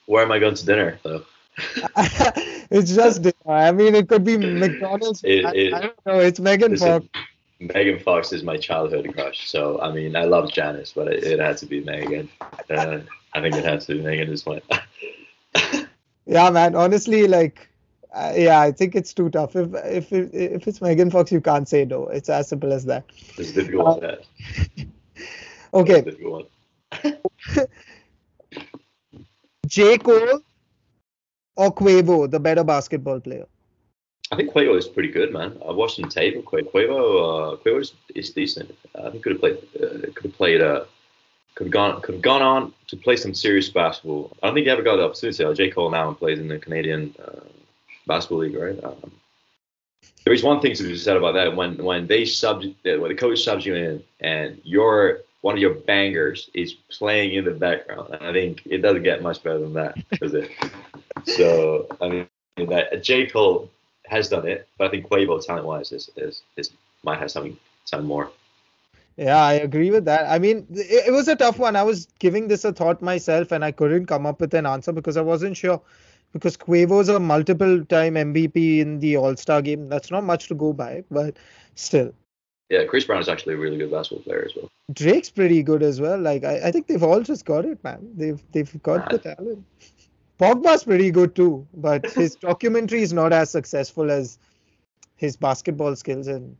where 0.08 0.24
am 0.24 0.32
I 0.32 0.40
going 0.40 0.56
to 0.56 0.66
dinner 0.66 1.00
though? 1.04 1.24
it's 2.70 2.94
just 2.94 3.22
dinner. 3.22 3.34
I 3.48 3.72
mean, 3.72 3.96
it 3.96 4.10
could 4.10 4.26
be 4.26 4.36
McDonald's. 4.36 5.24
It, 5.24 5.46
it, 5.56 5.74
I, 5.74 5.78
I, 5.78 5.82
don't 5.82 6.06
know. 6.06 6.20
It's 6.20 6.40
Megan 6.40 6.76
Fox. 6.76 7.06
Megan 7.60 8.00
Fox 8.00 8.34
is 8.34 8.44
my 8.44 8.58
childhood 8.58 9.10
crush. 9.14 9.48
So 9.50 9.80
I 9.80 9.92
mean, 9.92 10.16
I 10.16 10.26
love 10.26 10.50
Giannis, 10.50 10.94
but 10.94 11.08
it, 11.08 11.24
it 11.24 11.40
had 11.40 11.58
to 11.60 11.66
be 11.66 11.82
Megan. 11.82 12.30
Uh, 12.70 13.00
I 13.34 13.42
think 13.42 13.56
it 13.56 13.64
has 13.64 13.86
to 13.86 13.96
be 13.96 14.02
Megan 14.02 14.30
this 14.30 14.46
one. 14.46 14.62
yeah, 16.32 16.50
man. 16.50 16.76
Honestly, 16.76 17.28
like, 17.28 17.70
uh, 18.14 18.34
yeah, 18.36 18.60
I 18.62 18.72
think 18.72 18.96
it's 18.96 19.14
too 19.14 19.30
tough. 19.30 19.56
If 19.56 19.74
if 20.12 20.12
if 20.12 20.68
it's 20.68 20.82
Megan 20.82 21.12
Fox, 21.12 21.32
you 21.32 21.42
can't 21.42 21.68
say 21.68 21.86
no. 21.86 22.08
It's 22.08 22.30
as 22.30 22.48
simple 22.48 22.74
as 22.74 22.86
that. 22.86 23.04
It's 23.38 23.52
difficult. 23.52 24.04
Uh, 24.04 24.16
okay. 25.74 26.04
J. 29.68 29.98
Cole 29.98 30.42
or 31.56 31.74
Quavo, 31.74 32.30
the 32.30 32.40
better 32.40 32.64
basketball 32.64 33.20
player? 33.20 33.46
I 34.32 34.36
think 34.36 34.52
Quavo 34.52 34.78
is 34.78 34.88
pretty 34.88 35.12
good, 35.12 35.34
man. 35.34 35.58
I 35.68 35.72
watched 35.72 35.98
some 35.98 36.10
tape 36.10 36.38
of 36.38 36.46
Quavo. 36.46 36.72
Quavo, 36.72 37.00
uh, 37.54 37.58
Quavo 37.58 37.82
is, 37.82 37.94
is 38.16 38.32
decent. 38.32 38.76
I 38.96 39.10
think 39.10 39.24
could 39.24 39.34
have 39.34 39.42
played, 39.42 39.58
uh, 39.76 40.12
could 40.14 40.24
have 40.24 40.38
played, 40.38 40.62
uh, 40.62 40.86
could 41.56 41.68
have 41.68 41.72
gone, 41.72 42.02
could 42.02 42.16
have 42.16 42.22
gone 42.22 42.42
on 42.42 42.74
to 42.88 42.98
play 42.98 43.16
some 43.16 43.34
serious 43.34 43.70
basketball. 43.70 44.32
I 44.42 44.48
don't 44.48 44.56
think 44.56 44.66
he 44.66 44.72
ever 44.72 44.82
got 44.82 44.98
the 44.98 45.04
opportunity. 45.04 45.54
J 45.54 45.72
Cole 45.72 45.90
now 45.90 46.14
plays 46.14 46.40
in 46.40 46.48
the 46.48 46.60
Canadian 46.60 47.14
uh, 47.24 47.42
basketball 48.08 48.40
league, 48.40 48.56
right? 48.56 48.84
Um, 48.84 49.12
there 50.24 50.34
is 50.34 50.44
one 50.44 50.62
thing 50.62 50.76
to 50.76 50.84
be 50.84 50.98
said 50.98 51.18
about 51.18 51.34
that. 51.34 51.56
When 51.56 51.78
when 51.84 52.08
they 52.08 52.26
sub, 52.26 52.64
when 52.84 53.08
the 53.08 53.16
coach 53.16 53.44
subs 53.44 53.66
you 53.66 53.76
in, 53.76 54.04
and 54.20 54.62
your 54.64 55.22
one 55.42 55.56
of 55.56 55.62
your 55.62 55.74
bangers 55.74 56.50
is 56.54 56.74
playing 56.92 57.34
in 57.34 57.46
the 57.46 57.52
background, 57.52 58.16
I 58.22 58.32
think 58.32 58.62
it 58.66 58.80
doesn't 58.80 59.04
get 59.04 59.24
much 59.24 59.44
better 59.44 59.60
than 59.60 59.74
that, 59.74 59.98
does 60.20 60.34
it? 60.34 60.52
so 61.26 61.88
I 62.02 62.08
mean, 62.10 62.28
that 62.70 63.04
J 63.04 63.26
Cole 63.28 63.70
has 64.06 64.30
done 64.30 64.48
it, 64.48 64.68
but 64.78 64.88
I 64.88 64.92
think 64.92 65.08
Quavo 65.08 65.44
talent 65.44 65.66
wise 65.66 65.92
is, 65.92 66.10
is 66.16 66.44
is 66.56 66.72
might 67.04 67.20
have 67.20 67.32
something 67.32 67.58
some 67.86 68.06
more. 68.06 68.32
Yeah, 69.18 69.38
I 69.38 69.54
agree 69.54 69.92
with 69.92 70.06
that. 70.06 70.30
I 70.30 70.40
mean, 70.40 70.66
it, 70.72 71.08
it 71.08 71.12
was 71.12 71.28
a 71.28 71.36
tough 71.36 71.60
one. 71.60 71.76
I 71.76 71.84
was 71.84 72.08
giving 72.20 72.48
this 72.48 72.66
a 72.66 72.74
thought 72.74 73.02
myself, 73.02 73.52
and 73.52 73.64
I 73.64 73.72
couldn't 73.72 74.06
come 74.06 74.26
up 74.26 74.40
with 74.40 74.54
an 74.54 74.66
answer 74.66 74.92
because 74.92 75.18
I 75.18 75.22
wasn't 75.22 75.58
sure. 75.58 75.82
Because 76.34 76.56
Quavo's 76.56 77.10
a 77.10 77.20
multiple-time 77.20 78.16
MVP 78.16 78.80
in 78.80 79.00
the 79.00 79.18
All-Star 79.18 79.62
game. 79.62 79.88
That's 79.90 80.12
not 80.12 80.24
much 80.24 80.48
to 80.48 80.56
go 80.56 80.72
by, 80.72 81.04
but 81.12 81.38
still. 81.76 82.14
Yeah, 82.70 82.86
Chris 82.86 83.04
Brown 83.04 83.20
is 83.20 83.28
actually 83.28 83.56
a 83.56 83.58
really 83.58 83.78
good 83.78 83.92
basketball 83.92 84.24
player 84.24 84.46
as 84.46 84.56
well. 84.56 84.70
Drake's 84.94 85.30
pretty 85.30 85.62
good 85.62 85.84
as 85.84 86.00
well. 86.00 86.18
Like 86.18 86.46
I, 86.46 86.68
I 86.68 86.72
think 86.72 86.88
they've 86.88 87.04
all 87.04 87.22
just 87.22 87.44
got 87.44 87.66
it, 87.66 87.84
man. 87.84 88.00
They've 88.16 88.42
they've 88.54 88.82
got 88.82 89.10
the 89.10 89.18
talent. 89.18 89.66
Pogba's 90.40 90.86
pretty 90.86 91.12
good 91.12 91.36
too, 91.36 91.68
but 91.74 92.10
his 92.12 92.36
documentary 92.50 93.02
is 93.02 93.12
not 93.12 93.34
as 93.34 93.50
successful 93.50 94.10
as 94.10 94.40
his 95.18 95.36
basketball 95.36 95.98
skills 95.98 96.28
and 96.28 96.56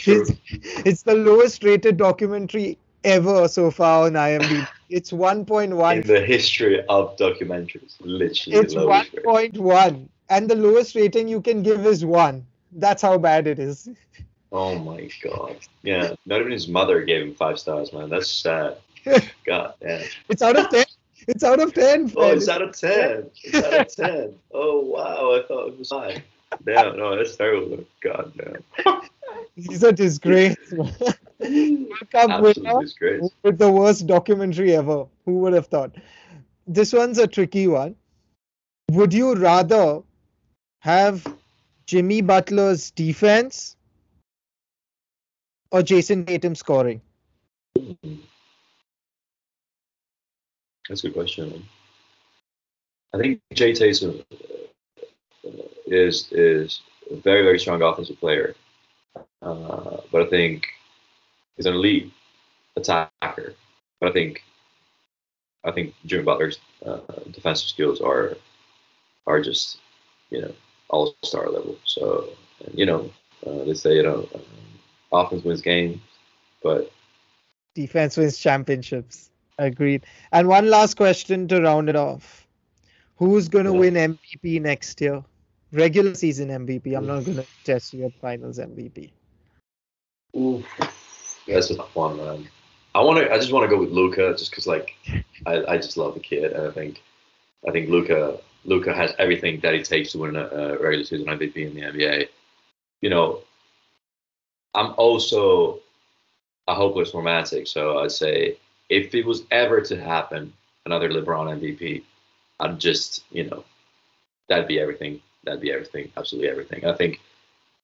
his, 0.00 0.32
it's 0.50 1.02
the 1.02 1.14
lowest 1.14 1.64
rated 1.64 1.96
documentary 1.96 2.78
ever 3.04 3.48
so 3.48 3.70
far 3.70 4.06
on 4.06 4.12
IMDb. 4.12 4.66
It's 4.90 5.12
1.1 5.12 6.02
in 6.02 6.06
the 6.06 6.20
history 6.20 6.84
of 6.88 7.16
documentaries. 7.16 7.94
Literally, 8.00 8.58
it's 8.58 8.74
1.1, 8.74 10.08
and 10.30 10.48
the 10.48 10.54
lowest 10.54 10.94
rating 10.94 11.28
you 11.28 11.40
can 11.40 11.62
give 11.62 11.84
is 11.86 12.04
one. 12.04 12.46
That's 12.72 13.02
how 13.02 13.18
bad 13.18 13.46
it 13.46 13.58
is. 13.58 13.88
Oh 14.50 14.78
my 14.78 15.10
god! 15.22 15.56
Yeah, 15.82 16.14
not 16.24 16.40
even 16.40 16.52
his 16.52 16.68
mother 16.68 17.02
gave 17.02 17.22
him 17.22 17.34
five 17.34 17.58
stars, 17.58 17.92
man. 17.92 18.08
That's 18.08 18.30
sad. 18.30 18.78
God, 19.46 19.74
yeah. 19.82 20.02
It's 20.28 20.42
out 20.42 20.58
of 20.58 20.70
ten. 20.70 20.86
It's 21.28 21.44
out 21.44 21.60
of 21.60 21.74
10. 21.74 22.14
Oh, 22.16 22.30
it's 22.30 22.48
out 22.48 22.62
of 22.62 22.74
10. 22.74 23.30
It's 23.44 23.66
out 23.66 23.80
of 23.80 23.94
10. 23.94 24.34
Oh, 24.52 24.80
wow. 24.80 25.34
I 25.34 25.46
thought 25.46 25.68
it 25.68 25.78
was 25.78 25.90
five. 25.90 26.22
Damn, 26.64 26.96
no, 26.96 27.16
that's 27.16 27.36
terrible. 27.36 27.84
God 28.00 28.32
damn. 28.36 28.62
He's 29.58 29.82
a 29.82 29.92
disgrace. 29.92 30.56
Come 32.12 32.42
with, 32.42 32.58
disgrace. 32.80 33.28
with 33.42 33.58
the 33.58 33.70
worst 33.70 34.06
documentary 34.06 34.76
ever. 34.76 35.06
Who 35.24 35.38
would 35.38 35.52
have 35.52 35.66
thought? 35.66 35.96
This 36.66 36.92
one's 36.92 37.18
a 37.18 37.26
tricky 37.26 37.66
one. 37.66 37.96
Would 38.92 39.12
you 39.12 39.34
rather 39.34 40.02
have 40.78 41.26
Jimmy 41.86 42.20
Butler's 42.20 42.92
defense 42.92 43.76
or 45.72 45.82
Jayson 45.82 46.24
Tatum 46.24 46.54
scoring? 46.54 47.00
That's 50.88 51.02
a 51.02 51.08
good 51.08 51.14
question. 51.14 51.66
I 53.12 53.18
think 53.18 53.40
Jay 53.52 53.74
Tatum 53.74 54.22
is 55.86 56.30
is 56.30 56.80
a 57.10 57.16
very 57.16 57.42
very 57.42 57.58
strong 57.58 57.82
offensive 57.82 58.20
player, 58.20 58.54
uh, 59.42 59.96
but 60.12 60.22
I 60.22 60.26
think 60.26 60.66
he's 61.56 61.66
an 61.66 61.74
elite 61.74 62.12
attacker. 62.76 63.54
But 64.00 64.10
I 64.10 64.12
think 64.12 64.42
I 65.64 65.72
think 65.72 65.94
Jimmy 66.06 66.24
Butler's 66.24 66.58
uh, 66.84 67.00
defensive 67.30 67.68
skills 67.68 68.00
are 68.00 68.36
are 69.26 69.40
just 69.40 69.78
you 70.30 70.40
know 70.40 70.52
all 70.88 71.14
star 71.22 71.48
level. 71.50 71.76
So 71.84 72.28
you 72.72 72.86
know 72.86 73.10
uh, 73.46 73.64
they 73.64 73.74
say 73.74 73.96
you 73.96 74.02
know 74.02 74.28
um, 74.34 74.42
offense 75.12 75.44
wins 75.44 75.60
games, 75.60 76.00
but 76.62 76.90
defense 77.74 78.16
wins 78.16 78.38
championships. 78.38 79.30
Agreed. 79.58 80.06
And 80.30 80.46
one 80.46 80.70
last 80.70 80.96
question 80.96 81.48
to 81.48 81.60
round 81.60 81.88
it 81.88 81.96
off. 81.96 82.46
Who's 83.16 83.48
going 83.48 83.64
to 83.64 83.72
yeah. 83.72 83.78
win 83.78 83.94
MVP 83.94 84.62
next 84.62 85.00
year? 85.00 85.24
Regular 85.72 86.14
season 86.14 86.48
MVP. 86.48 86.96
I'm 86.96 87.06
not 87.06 87.24
going 87.24 87.38
to 87.38 87.46
test 87.64 87.92
your 87.92 88.10
finals 88.10 88.58
MVP. 88.58 89.10
Oof. 90.36 90.66
That's 91.46 91.70
a 91.70 91.76
tough 91.76 91.94
one, 91.94 92.16
man. 92.16 92.48
I 92.94 93.00
want 93.00 93.18
to. 93.18 93.32
I 93.32 93.36
just 93.36 93.52
want 93.52 93.68
to 93.68 93.74
go 93.74 93.80
with 93.80 93.90
Luka, 93.90 94.34
just 94.36 94.50
because, 94.50 94.66
like, 94.66 94.94
I, 95.46 95.64
I 95.66 95.76
just 95.76 95.96
love 95.96 96.14
the 96.14 96.20
kid, 96.20 96.52
and 96.52 96.66
I 96.66 96.70
think, 96.70 97.02
I 97.66 97.70
think 97.70 97.88
Luka 97.90 98.38
Luka 98.64 98.94
has 98.94 99.14
everything 99.18 99.60
that 99.60 99.74
it 99.74 99.84
takes 99.84 100.12
to 100.12 100.18
win 100.18 100.36
a, 100.36 100.44
a 100.46 100.78
regular 100.78 101.04
season 101.04 101.26
MVP 101.26 101.56
in 101.56 101.74
the 101.74 101.82
NBA. 101.82 102.28
You 103.00 103.10
know, 103.10 103.40
I'm 104.74 104.94
also 104.96 105.80
a 106.66 106.74
hopeless 106.74 107.14
romantic, 107.14 107.66
so 107.66 107.98
I'd 107.98 108.12
say 108.12 108.56
if 108.88 109.14
it 109.14 109.24
was 109.24 109.44
ever 109.50 109.80
to 109.82 110.00
happen, 110.00 110.52
another 110.86 111.08
LeBron 111.08 111.60
MVP, 111.60 112.02
I'd 112.60 112.78
just, 112.78 113.24
you 113.30 113.44
know, 113.44 113.64
that'd 114.48 114.68
be 114.68 114.80
everything. 114.80 115.20
That'd 115.48 115.62
be 115.62 115.72
everything. 115.72 116.10
Absolutely 116.16 116.50
everything. 116.50 116.84
I 116.84 116.92
think, 116.92 117.20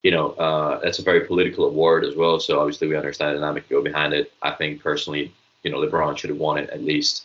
you 0.03 0.11
know, 0.11 0.31
uh, 0.33 0.81
that's 0.81 0.99
a 0.99 1.03
very 1.03 1.27
political 1.27 1.65
award 1.65 2.05
as 2.05 2.15
well. 2.15 2.39
So 2.39 2.61
obviously 2.61 2.89
we 2.89 2.97
understand 2.97 3.35
the 3.35 3.41
dynamic 3.41 3.69
go 3.69 3.83
behind 3.83 4.13
it. 4.13 4.33
I 4.43 4.51
think 4.53 4.83
personally, 4.83 5.33
you 5.63 5.71
know, 5.71 5.79
LeBron 5.79 6.19
should 6.19 6.31
have 6.31 6.39
won 6.39 6.59
it 6.59 6.69
at 6.71 6.85
least. 6.85 7.25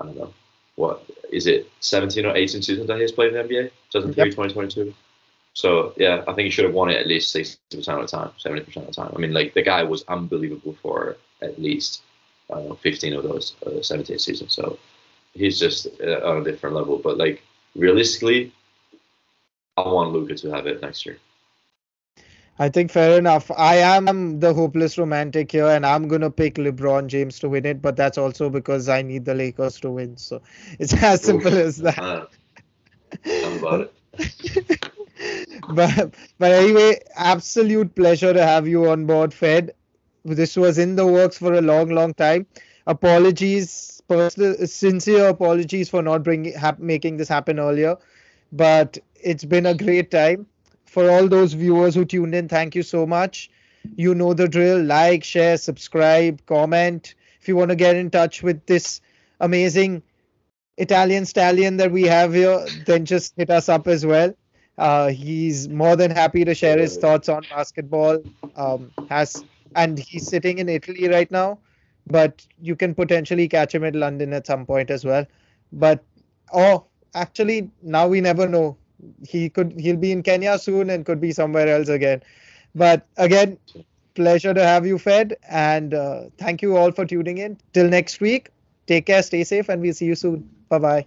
I 0.00 0.04
don't 0.06 0.16
know. 0.16 0.32
What 0.76 1.04
is 1.30 1.46
it? 1.46 1.70
17 1.80 2.24
or 2.24 2.34
18 2.34 2.62
seasons 2.62 2.86
that 2.86 2.98
he's 2.98 3.12
played 3.12 3.34
in 3.34 3.46
the 3.46 3.54
NBA? 3.54 3.70
2003, 3.90 4.24
yep. 4.24 4.30
2022. 4.30 4.94
So 5.52 5.92
yeah, 5.96 6.24
I 6.26 6.32
think 6.32 6.46
he 6.46 6.50
should 6.50 6.64
have 6.64 6.74
won 6.74 6.88
it 6.88 6.96
at 6.96 7.06
least 7.06 7.34
60% 7.34 7.58
of 7.72 8.00
the 8.00 8.06
time, 8.06 8.30
70% 8.42 8.76
of 8.76 8.86
the 8.86 8.92
time. 8.92 9.12
I 9.14 9.18
mean, 9.18 9.34
like 9.34 9.52
the 9.52 9.62
guy 9.62 9.82
was 9.82 10.04
unbelievable 10.08 10.76
for 10.80 11.16
at 11.42 11.60
least 11.60 12.02
uh, 12.48 12.74
15 12.74 13.14
of 13.14 13.24
those 13.24 13.56
uh, 13.66 13.82
17 13.82 14.18
seasons. 14.18 14.54
So 14.54 14.78
he's 15.34 15.58
just 15.58 15.86
uh, 16.02 16.20
on 16.24 16.38
a 16.38 16.44
different 16.44 16.76
level. 16.76 16.98
But 16.98 17.18
like 17.18 17.42
realistically, 17.74 18.52
I 19.84 19.92
want 19.92 20.12
Luka 20.12 20.34
to 20.36 20.50
have 20.50 20.66
it 20.66 20.82
next 20.82 21.06
year. 21.06 21.18
I 22.58 22.68
think 22.68 22.90
fair 22.90 23.18
enough. 23.18 23.50
I 23.56 23.76
am 23.76 24.38
the 24.38 24.52
hopeless 24.52 24.98
romantic 24.98 25.50
here, 25.50 25.68
and 25.68 25.86
I'm 25.86 26.08
gonna 26.08 26.30
pick 26.30 26.56
LeBron 26.56 27.06
James 27.06 27.38
to 27.38 27.48
win 27.48 27.64
it. 27.64 27.80
But 27.80 27.96
that's 27.96 28.18
also 28.18 28.50
because 28.50 28.88
I 28.88 29.00
need 29.00 29.24
the 29.24 29.34
Lakers 29.34 29.80
to 29.80 29.90
win. 29.90 30.18
So 30.18 30.42
it's 30.78 30.92
as 31.02 31.22
simple 31.22 31.56
as 31.56 31.78
that. 31.78 31.98
Uh, 31.98 32.26
about 33.58 33.80
it. 33.80 34.90
but 35.74 36.14
but 36.38 36.52
anyway, 36.52 37.00
absolute 37.16 37.94
pleasure 37.94 38.34
to 38.34 38.44
have 38.44 38.68
you 38.68 38.90
on 38.90 39.06
board, 39.06 39.32
Fed. 39.32 39.72
This 40.24 40.56
was 40.56 40.76
in 40.78 40.96
the 40.96 41.06
works 41.06 41.38
for 41.38 41.54
a 41.54 41.62
long, 41.62 41.88
long 41.88 42.12
time. 42.12 42.46
Apologies, 42.86 44.02
personal, 44.06 44.54
sincere 44.66 45.28
apologies 45.28 45.88
for 45.88 46.02
not 46.02 46.22
bringing 46.22 46.52
hap- 46.52 46.78
making 46.78 47.16
this 47.16 47.28
happen 47.28 47.58
earlier, 47.58 47.96
but 48.52 48.98
it's 49.22 49.44
been 49.44 49.66
a 49.66 49.74
great 49.74 50.10
time. 50.10 50.46
For 50.86 51.10
all 51.10 51.28
those 51.28 51.52
viewers 51.52 51.94
who 51.94 52.04
tuned 52.04 52.34
in, 52.34 52.48
thank 52.48 52.74
you 52.74 52.82
so 52.82 53.06
much. 53.06 53.50
You 53.96 54.14
know 54.14 54.34
the 54.34 54.48
drill. 54.48 54.82
Like, 54.82 55.24
share, 55.24 55.56
subscribe, 55.56 56.44
comment. 56.46 57.14
If 57.40 57.48
you 57.48 57.56
want 57.56 57.70
to 57.70 57.76
get 57.76 57.96
in 57.96 58.10
touch 58.10 58.42
with 58.42 58.66
this 58.66 59.00
amazing 59.40 60.02
Italian 60.76 61.26
stallion 61.26 61.76
that 61.76 61.92
we 61.92 62.02
have 62.04 62.34
here, 62.34 62.66
then 62.86 63.04
just 63.04 63.34
hit 63.36 63.50
us 63.50 63.68
up 63.68 63.86
as 63.86 64.04
well. 64.04 64.34
Uh, 64.78 65.08
he's 65.08 65.68
more 65.68 65.94
than 65.94 66.10
happy 66.10 66.44
to 66.44 66.54
share 66.54 66.78
his 66.78 66.96
thoughts 66.96 67.28
on 67.28 67.44
basketball. 67.50 68.22
Um, 68.56 68.90
has 69.08 69.44
and 69.76 69.98
he's 69.98 70.26
sitting 70.26 70.58
in 70.58 70.68
Italy 70.68 71.08
right 71.08 71.30
now, 71.30 71.58
but 72.06 72.44
you 72.60 72.74
can 72.74 72.94
potentially 72.94 73.48
catch 73.48 73.74
him 73.74 73.84
at 73.84 73.94
London 73.94 74.32
at 74.32 74.46
some 74.46 74.66
point 74.66 74.90
as 74.90 75.04
well. 75.04 75.26
But 75.72 76.02
oh, 76.52 76.86
actually, 77.14 77.70
now 77.82 78.08
we 78.08 78.20
never 78.20 78.48
know. 78.48 78.76
He 79.26 79.48
could 79.48 79.72
he'll 79.78 79.96
be 79.96 80.12
in 80.12 80.22
Kenya 80.22 80.58
soon 80.58 80.90
and 80.90 81.04
could 81.04 81.20
be 81.20 81.32
somewhere 81.32 81.68
else 81.68 81.88
again. 81.88 82.22
But 82.74 83.06
again, 83.16 83.58
pleasure 84.14 84.54
to 84.54 84.64
have 84.64 84.86
you, 84.86 84.98
Fed, 84.98 85.36
and 85.48 85.94
uh, 85.94 86.24
thank 86.38 86.62
you 86.62 86.76
all 86.76 86.92
for 86.92 87.04
tuning 87.04 87.38
in. 87.38 87.58
Till 87.72 87.88
next 87.88 88.20
week, 88.20 88.50
take 88.86 89.06
care, 89.06 89.22
stay 89.22 89.44
safe, 89.44 89.68
and 89.68 89.82
we'll 89.82 89.94
see 89.94 90.06
you 90.06 90.14
soon. 90.14 90.48
Bye 90.68 90.78
bye. 90.78 91.06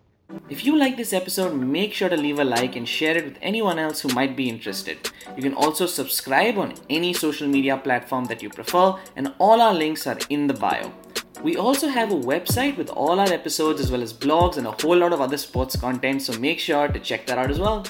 If 0.49 0.65
you 0.65 0.75
like 0.77 0.97
this 0.97 1.13
episode, 1.13 1.53
make 1.53 1.93
sure 1.93 2.09
to 2.09 2.17
leave 2.17 2.39
a 2.39 2.43
like 2.43 2.75
and 2.75 2.87
share 2.87 3.15
it 3.17 3.25
with 3.25 3.37
anyone 3.41 3.77
else 3.77 4.01
who 4.01 4.09
might 4.09 4.35
be 4.35 4.49
interested. 4.49 5.09
You 5.35 5.43
can 5.43 5.53
also 5.53 5.85
subscribe 5.85 6.57
on 6.57 6.73
any 6.89 7.13
social 7.13 7.47
media 7.47 7.77
platform 7.77 8.25
that 8.25 8.41
you 8.41 8.49
prefer, 8.49 8.95
and 9.15 9.33
all 9.37 9.61
our 9.61 9.73
links 9.73 10.07
are 10.07 10.17
in 10.29 10.47
the 10.47 10.53
bio. 10.53 10.91
We 11.43 11.57
also 11.57 11.89
have 11.89 12.09
a 12.09 12.15
website 12.15 12.77
with 12.77 12.89
all 12.89 13.19
our 13.19 13.27
episodes 13.27 13.81
as 13.81 13.91
well 13.91 14.01
as 14.01 14.13
blogs 14.13 14.55
and 14.55 14.65
a 14.65 14.71
whole 14.71 14.95
lot 14.95 15.11
of 15.11 15.19
other 15.19 15.35
sports 15.35 15.75
content, 15.75 16.21
so 16.21 16.39
make 16.39 16.57
sure 16.57 16.87
to 16.87 16.99
check 17.01 17.27
that 17.27 17.37
out 17.37 17.51
as 17.51 17.59
well. 17.59 17.85